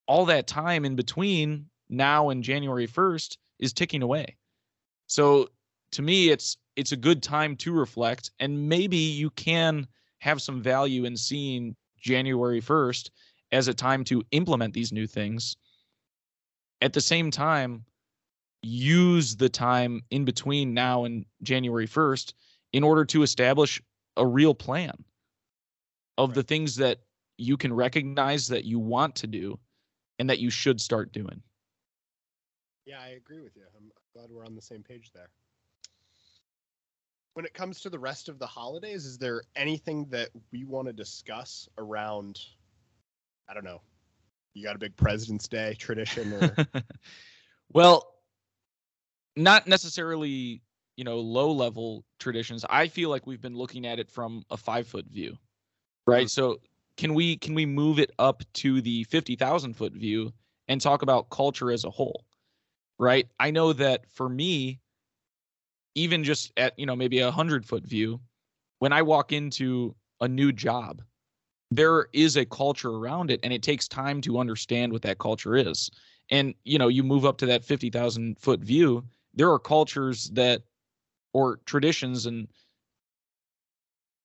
[0.07, 4.37] all that time in between now and january 1st is ticking away.
[5.07, 5.49] So
[5.91, 9.87] to me it's it's a good time to reflect and maybe you can
[10.19, 13.09] have some value in seeing January 1st
[13.51, 15.55] as a time to implement these new things
[16.81, 17.83] at the same time
[18.61, 22.33] use the time in between now and January 1st
[22.73, 23.81] in order to establish
[24.17, 24.93] a real plan
[26.17, 26.35] of right.
[26.35, 26.99] the things that
[27.37, 29.57] you can recognize that you want to do
[30.19, 31.41] and that you should start doing.
[32.85, 33.63] Yeah, I agree with you.
[33.77, 35.29] I'm glad we're on the same page there
[37.37, 40.87] when it comes to the rest of the holidays, is there anything that we want
[40.87, 42.39] to discuss around,
[43.47, 43.79] I don't know,
[44.55, 46.33] You got a big President's Day tradition?
[46.33, 46.55] Or...
[47.71, 48.11] well,
[49.35, 50.63] not necessarily,
[50.95, 52.65] you know, low level traditions.
[52.67, 55.37] I feel like we've been looking at it from a five foot view,
[56.07, 56.25] right?
[56.25, 56.29] Mm-hmm.
[56.29, 56.57] So
[56.97, 60.33] can we can we move it up to the fifty thousand foot view
[60.67, 62.25] and talk about culture as a whole,
[62.97, 63.27] right?
[63.39, 64.79] I know that for me,
[65.97, 68.21] even just at you know maybe a hundred foot view,
[68.79, 71.01] when I walk into a new job,
[71.71, 75.55] there is a culture around it, and it takes time to understand what that culture
[75.55, 75.89] is.
[76.29, 80.29] And you know, you move up to that fifty thousand foot view, there are cultures
[80.33, 80.61] that
[81.33, 82.47] or traditions and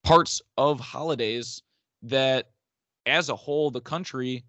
[0.05, 1.63] parts of holidays
[2.03, 2.51] that
[3.07, 4.45] as a whole the country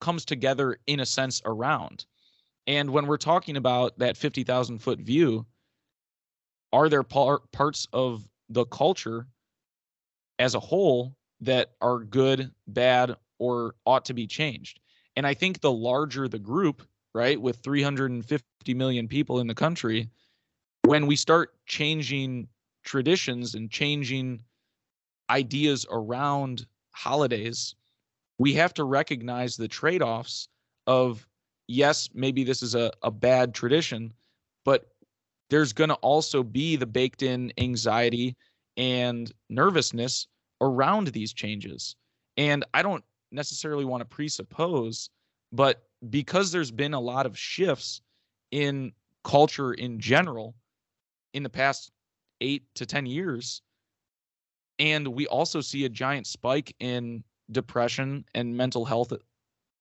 [0.00, 2.04] comes together in a sense around
[2.66, 5.46] and when we're talking about that 50,000 foot view
[6.72, 9.26] are there par- parts of the culture
[10.38, 14.80] as a whole that are good bad or ought to be changed?
[15.16, 16.82] And i think the larger the group
[17.14, 20.08] right with 350 million people in the country
[20.84, 22.48] when we start changing
[22.84, 24.42] traditions and changing
[25.30, 27.74] ideas around holidays,
[28.38, 30.48] we have to recognize the trade offs
[30.86, 31.26] of
[31.68, 34.12] yes, maybe this is a, a bad tradition,
[34.64, 34.91] but
[35.52, 38.34] there's going to also be the baked in anxiety
[38.78, 40.26] and nervousness
[40.62, 41.94] around these changes.
[42.38, 45.10] And I don't necessarily want to presuppose,
[45.52, 48.00] but because there's been a lot of shifts
[48.50, 48.92] in
[49.24, 50.54] culture in general,
[51.34, 51.90] in the past
[52.40, 53.60] eight to 10 years.
[54.78, 59.12] And we also see a giant spike in depression and mental health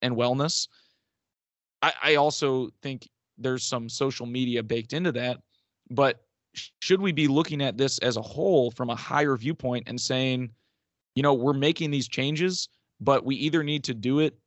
[0.02, 0.68] and wellness.
[1.82, 3.08] I, I also think
[3.38, 5.38] there's some social media baked into that.
[5.92, 6.24] But
[6.54, 10.50] should we be looking at this as a whole from a higher viewpoint and saying,
[11.16, 12.70] you know, we're making these changes,
[13.00, 14.38] but we either need to do it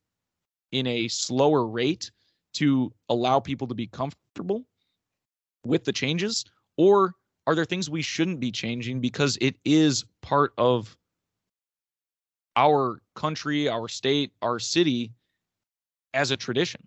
[0.71, 2.11] in a slower rate
[2.53, 4.65] to allow people to be comfortable
[5.65, 6.45] with the changes,
[6.77, 7.13] or
[7.47, 10.97] are there things we shouldn't be changing because it is part of
[12.55, 15.11] our country, our state, our city
[16.13, 16.81] as a tradition?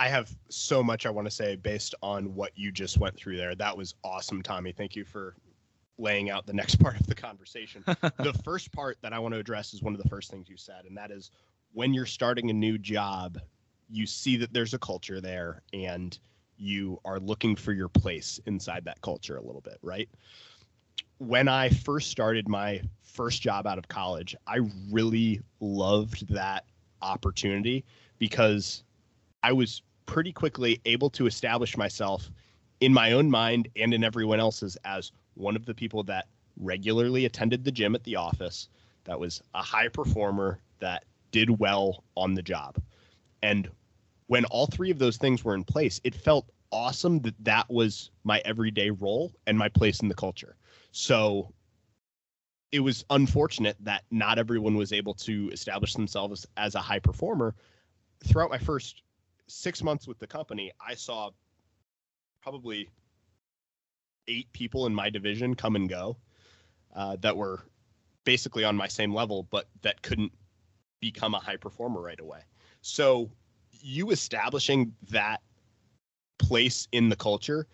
[0.00, 3.36] I have so much I want to say based on what you just went through
[3.36, 3.54] there.
[3.54, 4.72] That was awesome, Tommy.
[4.72, 5.36] Thank you for
[5.98, 7.84] laying out the next part of the conversation.
[7.86, 10.56] the first part that I want to address is one of the first things you
[10.56, 11.30] said, and that is
[11.74, 13.38] when you're starting a new job,
[13.90, 16.18] you see that there's a culture there and
[16.56, 20.08] you are looking for your place inside that culture a little bit, right?
[21.18, 26.64] When I first started my first job out of college, I really loved that
[27.02, 27.84] opportunity
[28.18, 28.82] because
[29.42, 32.32] I was pretty quickly able to establish myself
[32.80, 37.26] in my own mind and in everyone else's as one of the people that regularly
[37.26, 38.68] attended the gym at the office,
[39.04, 42.76] that was a high performer, that did well on the job.
[43.44, 43.70] And
[44.26, 48.10] when all three of those things were in place, it felt awesome that that was
[48.24, 50.56] my everyday role and my place in the culture.
[50.90, 51.52] So
[52.72, 57.54] it was unfortunate that not everyone was able to establish themselves as a high performer.
[58.24, 59.02] Throughout my first
[59.50, 61.30] six months with the company, I saw
[62.42, 62.88] probably
[64.28, 66.16] eight people in my division come and go
[66.94, 67.64] uh, that were
[68.24, 70.32] basically on my same level, but that couldn't
[71.00, 72.40] become a high performer right away.
[72.82, 73.30] So
[73.72, 75.40] you establishing that
[76.38, 77.66] place in the culture,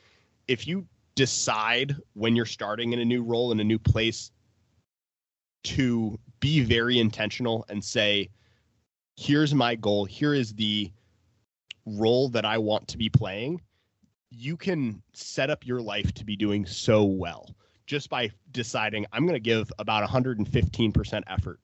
[0.48, 4.30] if you decide when you're starting in a new role in a new place
[5.64, 8.28] to be very intentional and say,
[9.16, 10.90] here's my goal, here is the
[11.86, 13.60] role that I want to be playing,
[14.30, 17.54] you can set up your life to be doing so well
[17.86, 21.60] just by deciding I'm going to give about 115% effort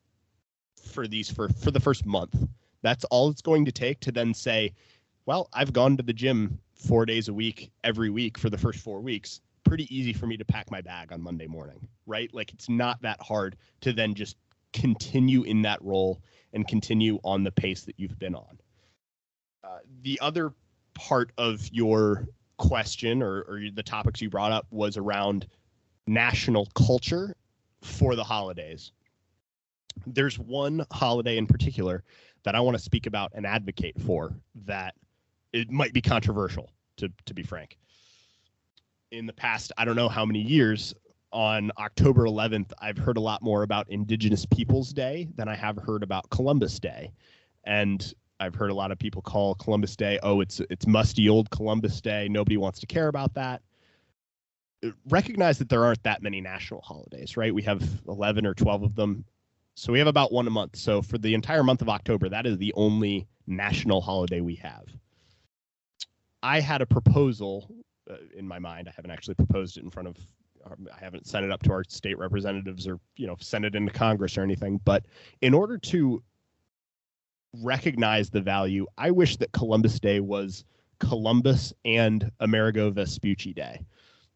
[0.81, 2.37] for these for for the first month.
[2.83, 4.73] That's all it's going to take to then say,
[5.27, 8.81] well, I've gone to the gym 4 days a week every week for the first
[8.81, 9.41] 4 weeks.
[9.65, 12.33] Pretty easy for me to pack my bag on Monday morning, right?
[12.33, 14.37] Like it's not that hard to then just
[14.73, 16.21] continue in that role
[16.53, 18.59] and continue on the pace that you've been on.
[20.03, 20.53] The other
[20.95, 22.27] part of your
[22.59, 25.47] question or, or the topics you brought up was around
[26.07, 27.35] national culture
[27.81, 28.93] for the holidays.
[30.07, 32.05] There's one holiday in particular
[32.45, 34.95] that I want to speak about and advocate for that
[35.53, 37.77] it might be controversial to to be frank.
[39.11, 40.95] In the past, I don't know how many years,
[41.33, 45.77] on October 11th, I've heard a lot more about Indigenous Peoples Day than I have
[45.77, 47.13] heard about Columbus Day.
[47.65, 48.13] And
[48.43, 52.01] I've heard a lot of people call Columbus Day, oh, it's it's musty old Columbus
[52.01, 52.27] Day.
[52.29, 53.63] Nobody wants to care about that.
[55.09, 57.55] Recognize that there aren't that many national holidays, right?
[57.55, 59.25] We have 11 or 12 of them.
[59.77, 60.75] So we have about one a month.
[60.75, 64.87] So for the entire month of October, that is the only national holiday we have.
[66.43, 67.71] I had a proposal
[68.11, 68.89] uh, in my mind.
[68.89, 70.17] I haven't actually proposed it in front of
[70.67, 73.77] um, I haven't sent it up to our state representatives or you know sent it
[73.77, 74.81] into Congress or anything.
[74.85, 75.07] But
[75.41, 76.23] in order to
[77.61, 80.65] recognize the value, I wish that Columbus Day was
[80.99, 83.85] Columbus and Amerigo Vespucci Day,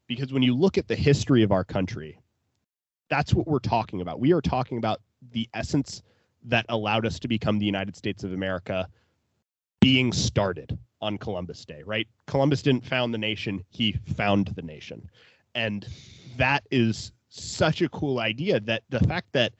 [0.06, 2.18] because when you look at the history of our country,
[3.08, 4.20] that's what we're talking about.
[4.20, 5.00] We are talking about
[5.32, 6.02] the essence
[6.44, 8.88] that allowed us to become the United States of America
[9.80, 12.08] being started on Columbus Day, right?
[12.26, 15.08] Columbus didn't found the nation, he found the nation.
[15.54, 15.86] And
[16.36, 19.52] that is such a cool idea that the fact that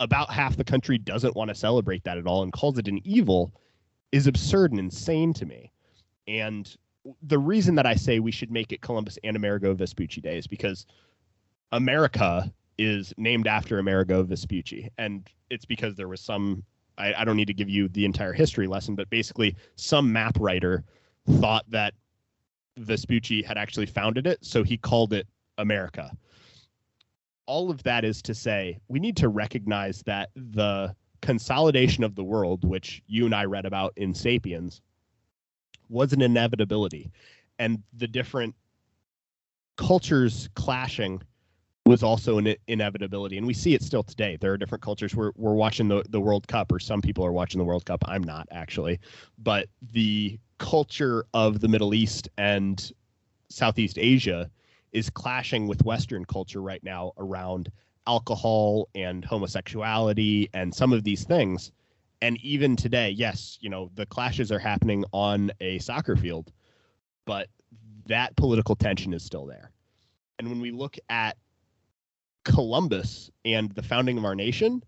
[0.00, 3.00] about half the country doesn't want to celebrate that at all and calls it an
[3.04, 3.52] evil
[4.12, 5.72] is absurd and insane to me.
[6.26, 6.74] And
[7.22, 10.46] the reason that I say we should make it Columbus and Amerigo Vespucci Day is
[10.46, 10.86] because
[11.72, 14.88] America is named after Amerigo Vespucci.
[14.98, 16.62] And it's because there was some,
[16.96, 20.36] I, I don't need to give you the entire history lesson, but basically, some map
[20.38, 20.84] writer
[21.40, 21.94] thought that
[22.78, 24.44] Vespucci had actually founded it.
[24.44, 25.26] So he called it
[25.58, 26.12] America.
[27.48, 32.22] All of that is to say, we need to recognize that the consolidation of the
[32.22, 34.82] world, which you and I read about in Sapiens,
[35.88, 37.10] was an inevitability.
[37.58, 38.54] And the different
[39.76, 41.22] cultures clashing
[41.86, 43.38] was also an inevitability.
[43.38, 44.36] And we see it still today.
[44.38, 45.14] There are different cultures.
[45.14, 48.04] We're, we're watching the, the World Cup, or some people are watching the World Cup.
[48.06, 49.00] I'm not actually.
[49.38, 52.92] But the culture of the Middle East and
[53.48, 54.50] Southeast Asia
[54.92, 57.70] is clashing with Western culture right now around
[58.06, 61.72] alcohol and homosexuality and some of these things.
[62.22, 66.50] And even today, yes, you know, the clashes are happening on a soccer field,
[67.26, 67.48] but
[68.06, 69.70] that political tension is still there.
[70.38, 71.36] And when we look at
[72.44, 74.82] Columbus and the founding of our nation,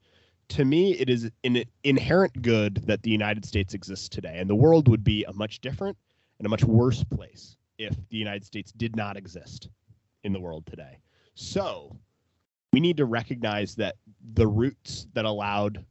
[0.48, 4.38] to me, it is an inherent good that the United States exists today.
[4.38, 5.96] And the world would be a much different
[6.38, 9.68] and a much worse place if the United States did not exist
[10.24, 10.98] in the world today.
[11.34, 11.96] So
[12.72, 13.96] we need to recognize that
[14.34, 15.84] the roots that allowed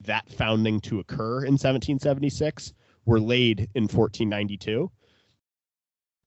[0.00, 2.72] that founding to occur in 1776
[3.04, 4.90] were laid in 1492.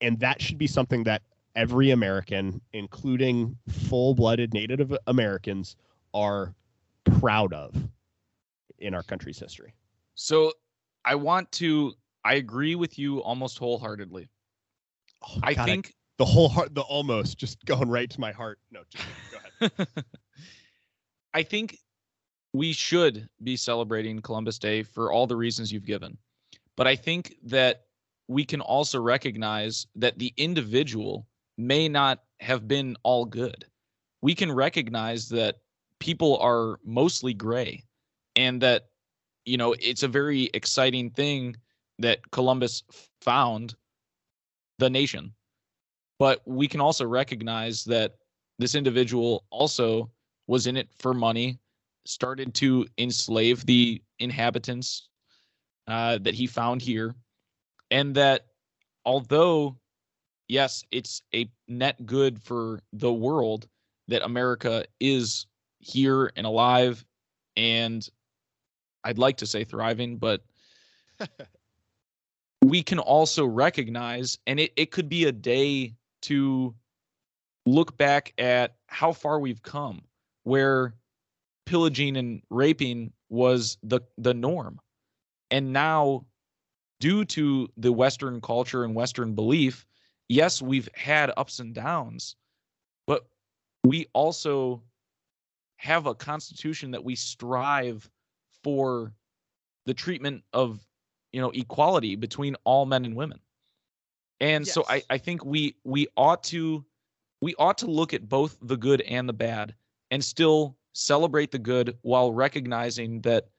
[0.02, 1.22] And that should be something that
[1.56, 5.76] every American, including full blooded Native Americans,
[6.14, 6.54] are
[7.20, 7.76] proud of
[8.80, 9.74] in our country's history.
[10.16, 10.52] So
[11.06, 11.94] I want to,
[12.24, 14.28] I agree with you almost wholeheartedly.
[15.28, 18.60] Oh, I God, think the whole heart, the almost just going right to my heart.
[18.72, 19.88] No, just go ahead.
[21.34, 21.78] I think
[22.54, 26.18] we should be celebrating Columbus Day for all the reasons you've given.
[26.78, 27.82] But I think that
[28.28, 33.66] we can also recognize that the individual may not have been all good.
[34.22, 35.58] We can recognize that
[36.00, 37.84] people are mostly gray
[38.36, 38.88] and that,
[39.46, 41.58] you know, it's a very exciting thing
[42.00, 42.84] that Columbus
[43.22, 43.76] found
[44.80, 45.34] the nation
[46.20, 48.16] but we can also recognize that
[48.58, 50.10] this individual also
[50.48, 51.60] was in it for money,
[52.06, 55.10] started to enslave the inhabitants
[55.88, 57.16] uh, that he found here,
[57.92, 58.46] and that
[59.06, 59.78] although,
[60.48, 63.68] yes, it's a net good for the world
[64.08, 65.48] that America is
[65.80, 67.04] here and alive,
[67.58, 68.08] and
[69.04, 70.44] I'd like to say thriving, but
[72.62, 75.96] we can also recognize, and it, it could be a day
[76.26, 76.76] to
[77.66, 80.02] look back at how far we've come,
[80.44, 80.94] where
[81.66, 84.80] pillaging and raping was the the norm,
[85.52, 86.26] and now,
[87.00, 89.86] due to the Western culture and Western belief,
[90.30, 92.36] yes, we've had ups and downs,
[93.08, 93.26] but
[93.84, 94.82] we also
[95.78, 98.10] have a constitution that we strive
[98.64, 99.12] for
[99.86, 100.80] the treatment of
[101.32, 103.40] you know equality between all men and women
[104.40, 104.74] and yes.
[104.74, 106.86] so I, I think we we ought to
[107.42, 109.76] we ought to look at both the good and the bad
[110.12, 113.50] and still celebrate the good while recognizing that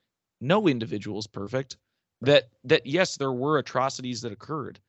[0.40, 1.76] no individual is perfect
[2.22, 4.80] that that yes there were atrocities that occurred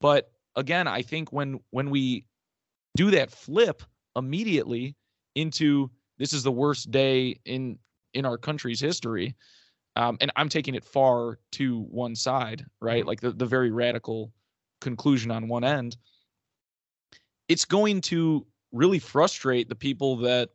[0.00, 2.24] but again i think when when we
[2.96, 3.82] do that flip
[4.16, 4.94] immediately
[5.34, 7.78] into this is the worst day in
[8.12, 9.34] in our country's history
[9.96, 13.08] um, and i'm taking it far to one side right mm-hmm.
[13.08, 14.32] like the, the very radical
[14.80, 15.96] conclusion on one end,
[17.48, 20.50] it's going to really frustrate the people that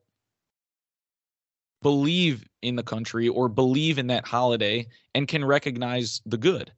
[1.82, 6.72] believe in the country or believe in that holiday and can recognize the good.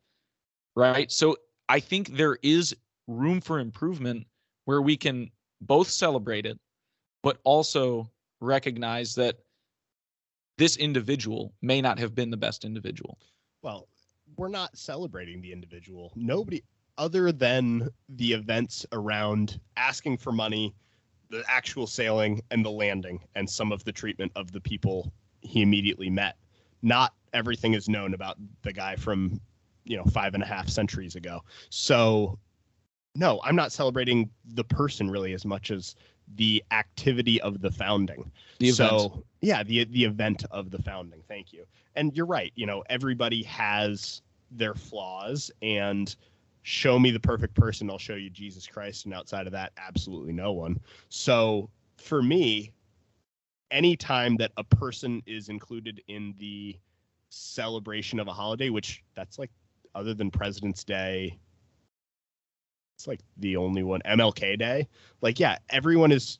[0.75, 1.11] Right.
[1.11, 1.37] So
[1.69, 2.75] I think there is
[3.07, 4.27] room for improvement
[4.65, 5.31] where we can
[5.61, 6.59] both celebrate it,
[7.23, 9.37] but also recognize that
[10.57, 13.17] this individual may not have been the best individual.
[13.61, 13.87] Well,
[14.35, 16.11] we're not celebrating the individual.
[16.15, 16.63] Nobody
[16.97, 20.73] other than the events around asking for money,
[21.29, 25.61] the actual sailing and the landing, and some of the treatment of the people he
[25.61, 26.37] immediately met.
[26.81, 29.39] Not everything is known about the guy from,
[29.83, 31.43] you know, five and a half centuries ago.
[31.69, 32.39] So,
[33.15, 35.95] no, I'm not celebrating the person really as much as
[36.35, 38.31] the activity of the founding.
[38.59, 38.71] The.
[38.71, 41.23] So, yeah, the the event of the founding.
[41.27, 41.65] Thank you.
[41.95, 42.51] And you're right.
[42.55, 44.21] You know, everybody has
[44.51, 46.15] their flaws and
[46.67, 49.05] show me the perfect person i'll show you jesus christ.
[49.05, 50.77] And outside of that absolutely no one.
[51.07, 52.73] So for me
[53.71, 56.77] anytime that a person is included in the
[57.29, 59.49] celebration of a holiday which that's like
[59.95, 61.39] other than president's day
[62.97, 64.87] it's like the only one mlk day
[65.21, 66.39] like yeah everyone is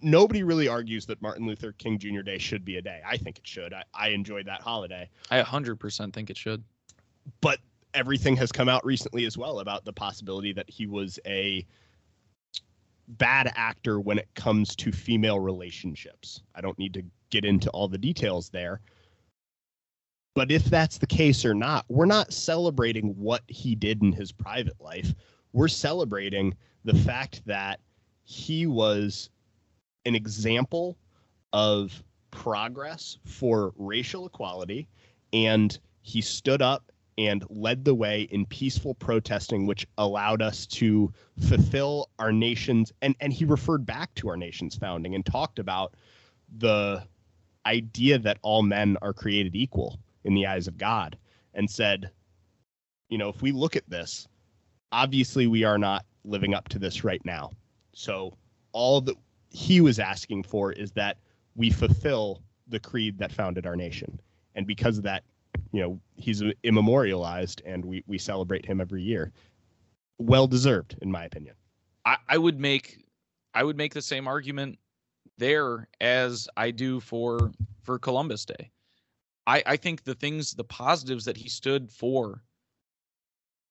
[0.00, 3.00] nobody really argues that martin luther king jr day should be a day.
[3.04, 3.72] I think it should.
[3.72, 5.08] I, I enjoyed that holiday.
[5.28, 6.62] I 100% think it should.
[7.40, 7.58] but
[7.94, 11.66] everything has come out recently as well about the possibility that he was a
[13.08, 16.42] bad actor when it comes to female relationships.
[16.54, 18.80] I don't need to get into all the details there.
[20.34, 24.30] But if that's the case or not, we're not celebrating what he did in his
[24.30, 25.12] private life.
[25.52, 27.80] We're celebrating the fact that
[28.22, 29.30] he was
[30.06, 30.96] an example
[31.52, 34.88] of progress for racial equality
[35.32, 36.92] and he stood up
[37.26, 41.12] and led the way in peaceful protesting which allowed us to
[41.48, 45.94] fulfill our nation's and and he referred back to our nation's founding and talked about
[46.58, 47.02] the
[47.66, 51.16] idea that all men are created equal in the eyes of God
[51.54, 52.10] and said
[53.08, 54.26] you know if we look at this
[54.92, 57.50] obviously we are not living up to this right now.
[57.92, 58.36] So
[58.72, 59.16] all that
[59.50, 61.18] he was asking for is that
[61.54, 64.20] we fulfill the creed that founded our nation.
[64.54, 65.24] And because of that
[65.72, 69.32] you know he's immemorialized and we we celebrate him every year
[70.18, 71.54] well deserved in my opinion
[72.04, 73.04] I, I would make
[73.54, 74.78] I would make the same argument
[75.38, 77.52] there as I do for
[77.82, 78.70] for Columbus Day.
[79.46, 82.42] I, I think the things the positives that he stood for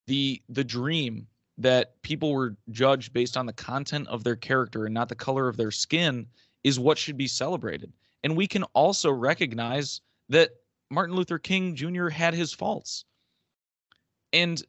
[0.07, 1.27] the the dream
[1.57, 5.47] that people were judged based on the content of their character and not the color
[5.47, 6.25] of their skin
[6.63, 7.91] is what should be celebrated.
[8.23, 10.51] And we can also recognize that
[10.91, 12.09] Martin Luther King Jr.
[12.09, 13.05] had his faults.
[14.33, 14.61] And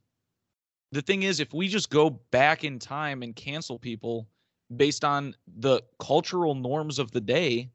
[0.92, 4.28] the thing is, if we just go back in time and cancel people
[4.76, 7.70] based on the cultural norms of the day,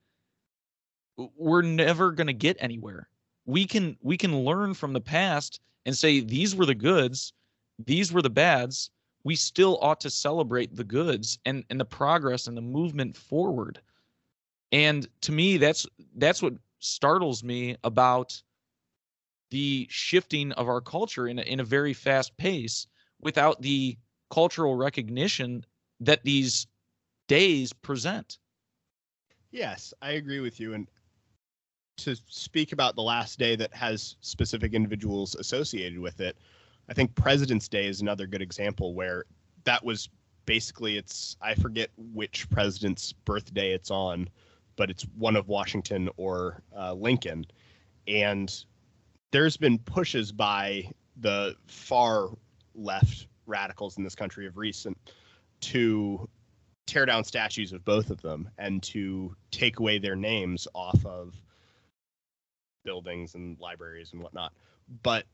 [1.37, 3.09] we're never going to get anywhere.
[3.45, 7.33] We can we can learn from the past and say these were the goods,
[7.85, 8.89] these were the bads.
[9.23, 13.81] We still ought to celebrate the goods and and the progress and the movement forward.
[14.71, 15.85] And to me, that's
[16.15, 18.41] that's what startles me about
[19.51, 22.87] the shifting of our culture in a, in a very fast pace
[23.21, 23.97] without the
[24.29, 25.63] cultural recognition
[25.99, 26.67] that these
[27.27, 28.37] days present.
[29.51, 30.87] yes i agree with you and
[31.97, 36.37] to speak about the last day that has specific individuals associated with it
[36.89, 39.25] i think president's day is another good example where
[39.63, 40.09] that was
[40.45, 44.27] basically it's i forget which president's birthday it's on
[44.75, 47.45] but it's one of washington or uh, lincoln
[48.07, 48.65] and
[49.31, 52.29] there's been pushes by the far
[52.73, 54.97] left radicals in this country of recent
[55.61, 56.27] to
[56.85, 61.33] tear down statues of both of them and to take away their names off of
[62.83, 64.53] buildings and libraries and whatnot.
[65.01, 65.25] But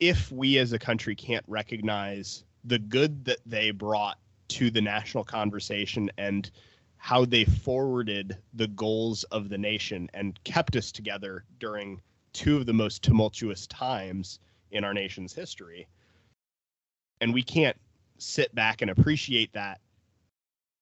[0.00, 4.18] if we as a country can't recognize the good that they brought
[4.48, 6.50] to the national conversation and
[6.98, 12.00] how they forwarded the goals of the nation and kept us together during
[12.32, 14.40] two of the most tumultuous times
[14.72, 15.88] in our nation's history.
[17.20, 17.76] And we can't
[18.18, 19.80] sit back and appreciate that.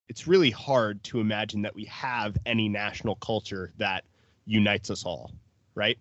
[0.08, 4.04] It's really hard to imagine that we have any national culture that
[4.46, 5.32] unites us all,
[5.74, 5.98] right?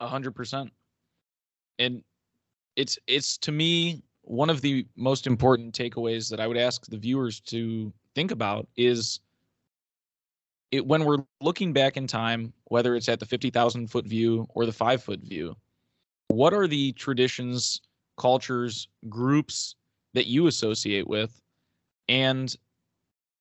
[0.00, 0.72] A hundred percent.
[1.78, 2.02] And
[2.76, 6.96] it's it's to me one of the most important takeaways that I would ask the
[6.96, 9.20] viewers to think about is
[10.70, 14.64] it when we're looking back in time, whether it's at the 50,000 foot view or
[14.66, 15.54] the five foot view,
[16.28, 17.80] what are the traditions,
[18.16, 19.76] cultures, groups
[20.14, 21.40] that you associate with?
[22.08, 22.54] And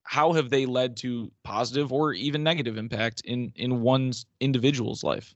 [0.03, 5.33] how have they led to positive or even negative impact in in one's individual's life?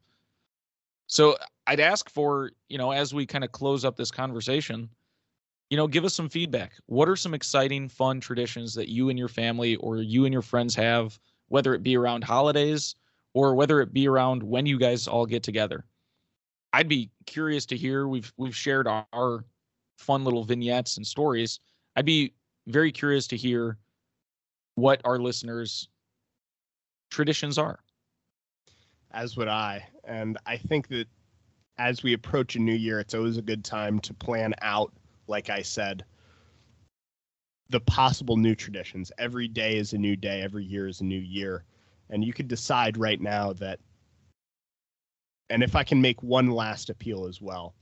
[1.08, 4.90] So I'd ask for, you know, as we kind of close up this conversation,
[5.70, 6.74] you know, give us some feedback.
[6.86, 10.42] What are some exciting, fun traditions that you and your family or you and your
[10.42, 12.96] friends have, whether it be around holidays
[13.34, 15.86] or whether it be around when you guys all get together?
[16.74, 18.08] I'd be curious to hear.
[18.08, 19.46] We've we've shared our, our
[19.98, 21.60] fun little vignettes and stories.
[21.96, 22.34] I'd be
[22.68, 23.78] very curious to hear
[24.76, 25.88] what our listeners'
[27.10, 27.80] traditions are.
[29.12, 29.88] As would I.
[30.04, 31.08] And I think that
[31.78, 34.92] as we approach a new year, it's always a good time to plan out,
[35.28, 36.06] like I said,
[37.70, 39.12] the possible new traditions.
[39.18, 41.64] Every day is a new day, every year is a new year.
[42.10, 43.80] And you could decide right now that,
[45.50, 47.74] and if I can make one last appeal as well,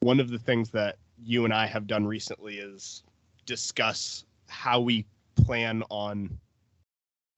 [0.00, 3.02] one of the things that you and I have done recently is
[3.44, 5.04] discuss how we
[5.36, 6.38] plan on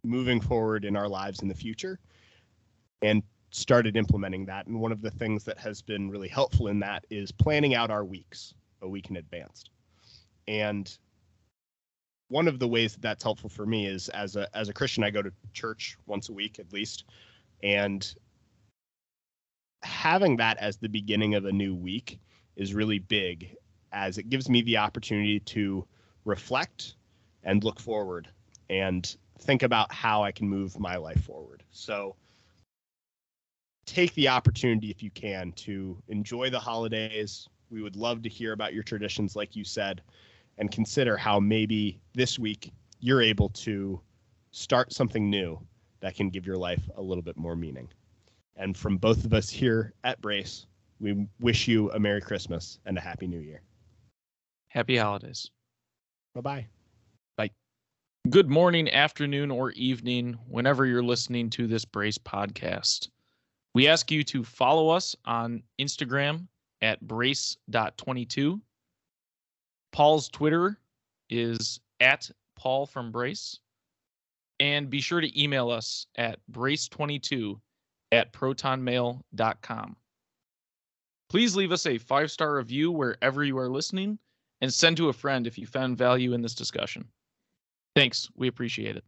[0.05, 1.99] moving forward in our lives in the future
[3.03, 4.67] and started implementing that.
[4.67, 7.91] And one of the things that has been really helpful in that is planning out
[7.91, 9.65] our weeks a week in advance.
[10.49, 10.97] And
[12.29, 15.05] one of the ways that that's helpful for me is as a as a Christian,
[15.05, 17.05] I go to church once a week at least,
[17.63, 18.15] and
[19.83, 22.21] having that as the beginning of a new week
[22.57, 23.57] is really big,
[23.93, 25.87] as it gives me the opportunity to
[26.25, 26.95] reflect
[27.43, 28.29] and look forward
[28.69, 31.63] and think about how I can move my life forward.
[31.71, 32.15] So
[33.87, 37.49] take the opportunity if you can to enjoy the holidays.
[37.71, 40.03] We would love to hear about your traditions, like you said,
[40.59, 44.01] and consider how maybe this week you're able to
[44.51, 45.59] start something new
[46.01, 47.89] that can give your life a little bit more meaning.
[48.57, 50.67] And from both of us here at Brace,
[50.99, 53.63] we wish you a Merry Christmas and a Happy New Year.
[54.69, 55.51] Happy holidays.
[56.35, 56.67] Bye bye.
[57.37, 57.51] Bye.
[58.29, 63.09] Good morning, afternoon, or evening, whenever you're listening to this Brace podcast.
[63.75, 66.49] We ask you to follow us on Instagram
[66.83, 68.61] at brace.22.
[69.93, 70.79] Paul's Twitter
[71.29, 73.59] is at Paul from Brace.
[74.59, 77.59] And be sure to email us at brace22
[78.13, 79.97] at protonmail.com.
[81.31, 84.19] Please leave us a five star review wherever you are listening
[84.61, 87.09] and send to a friend if you found value in this discussion.
[87.97, 88.29] Thanks.
[88.37, 89.05] We appreciate it.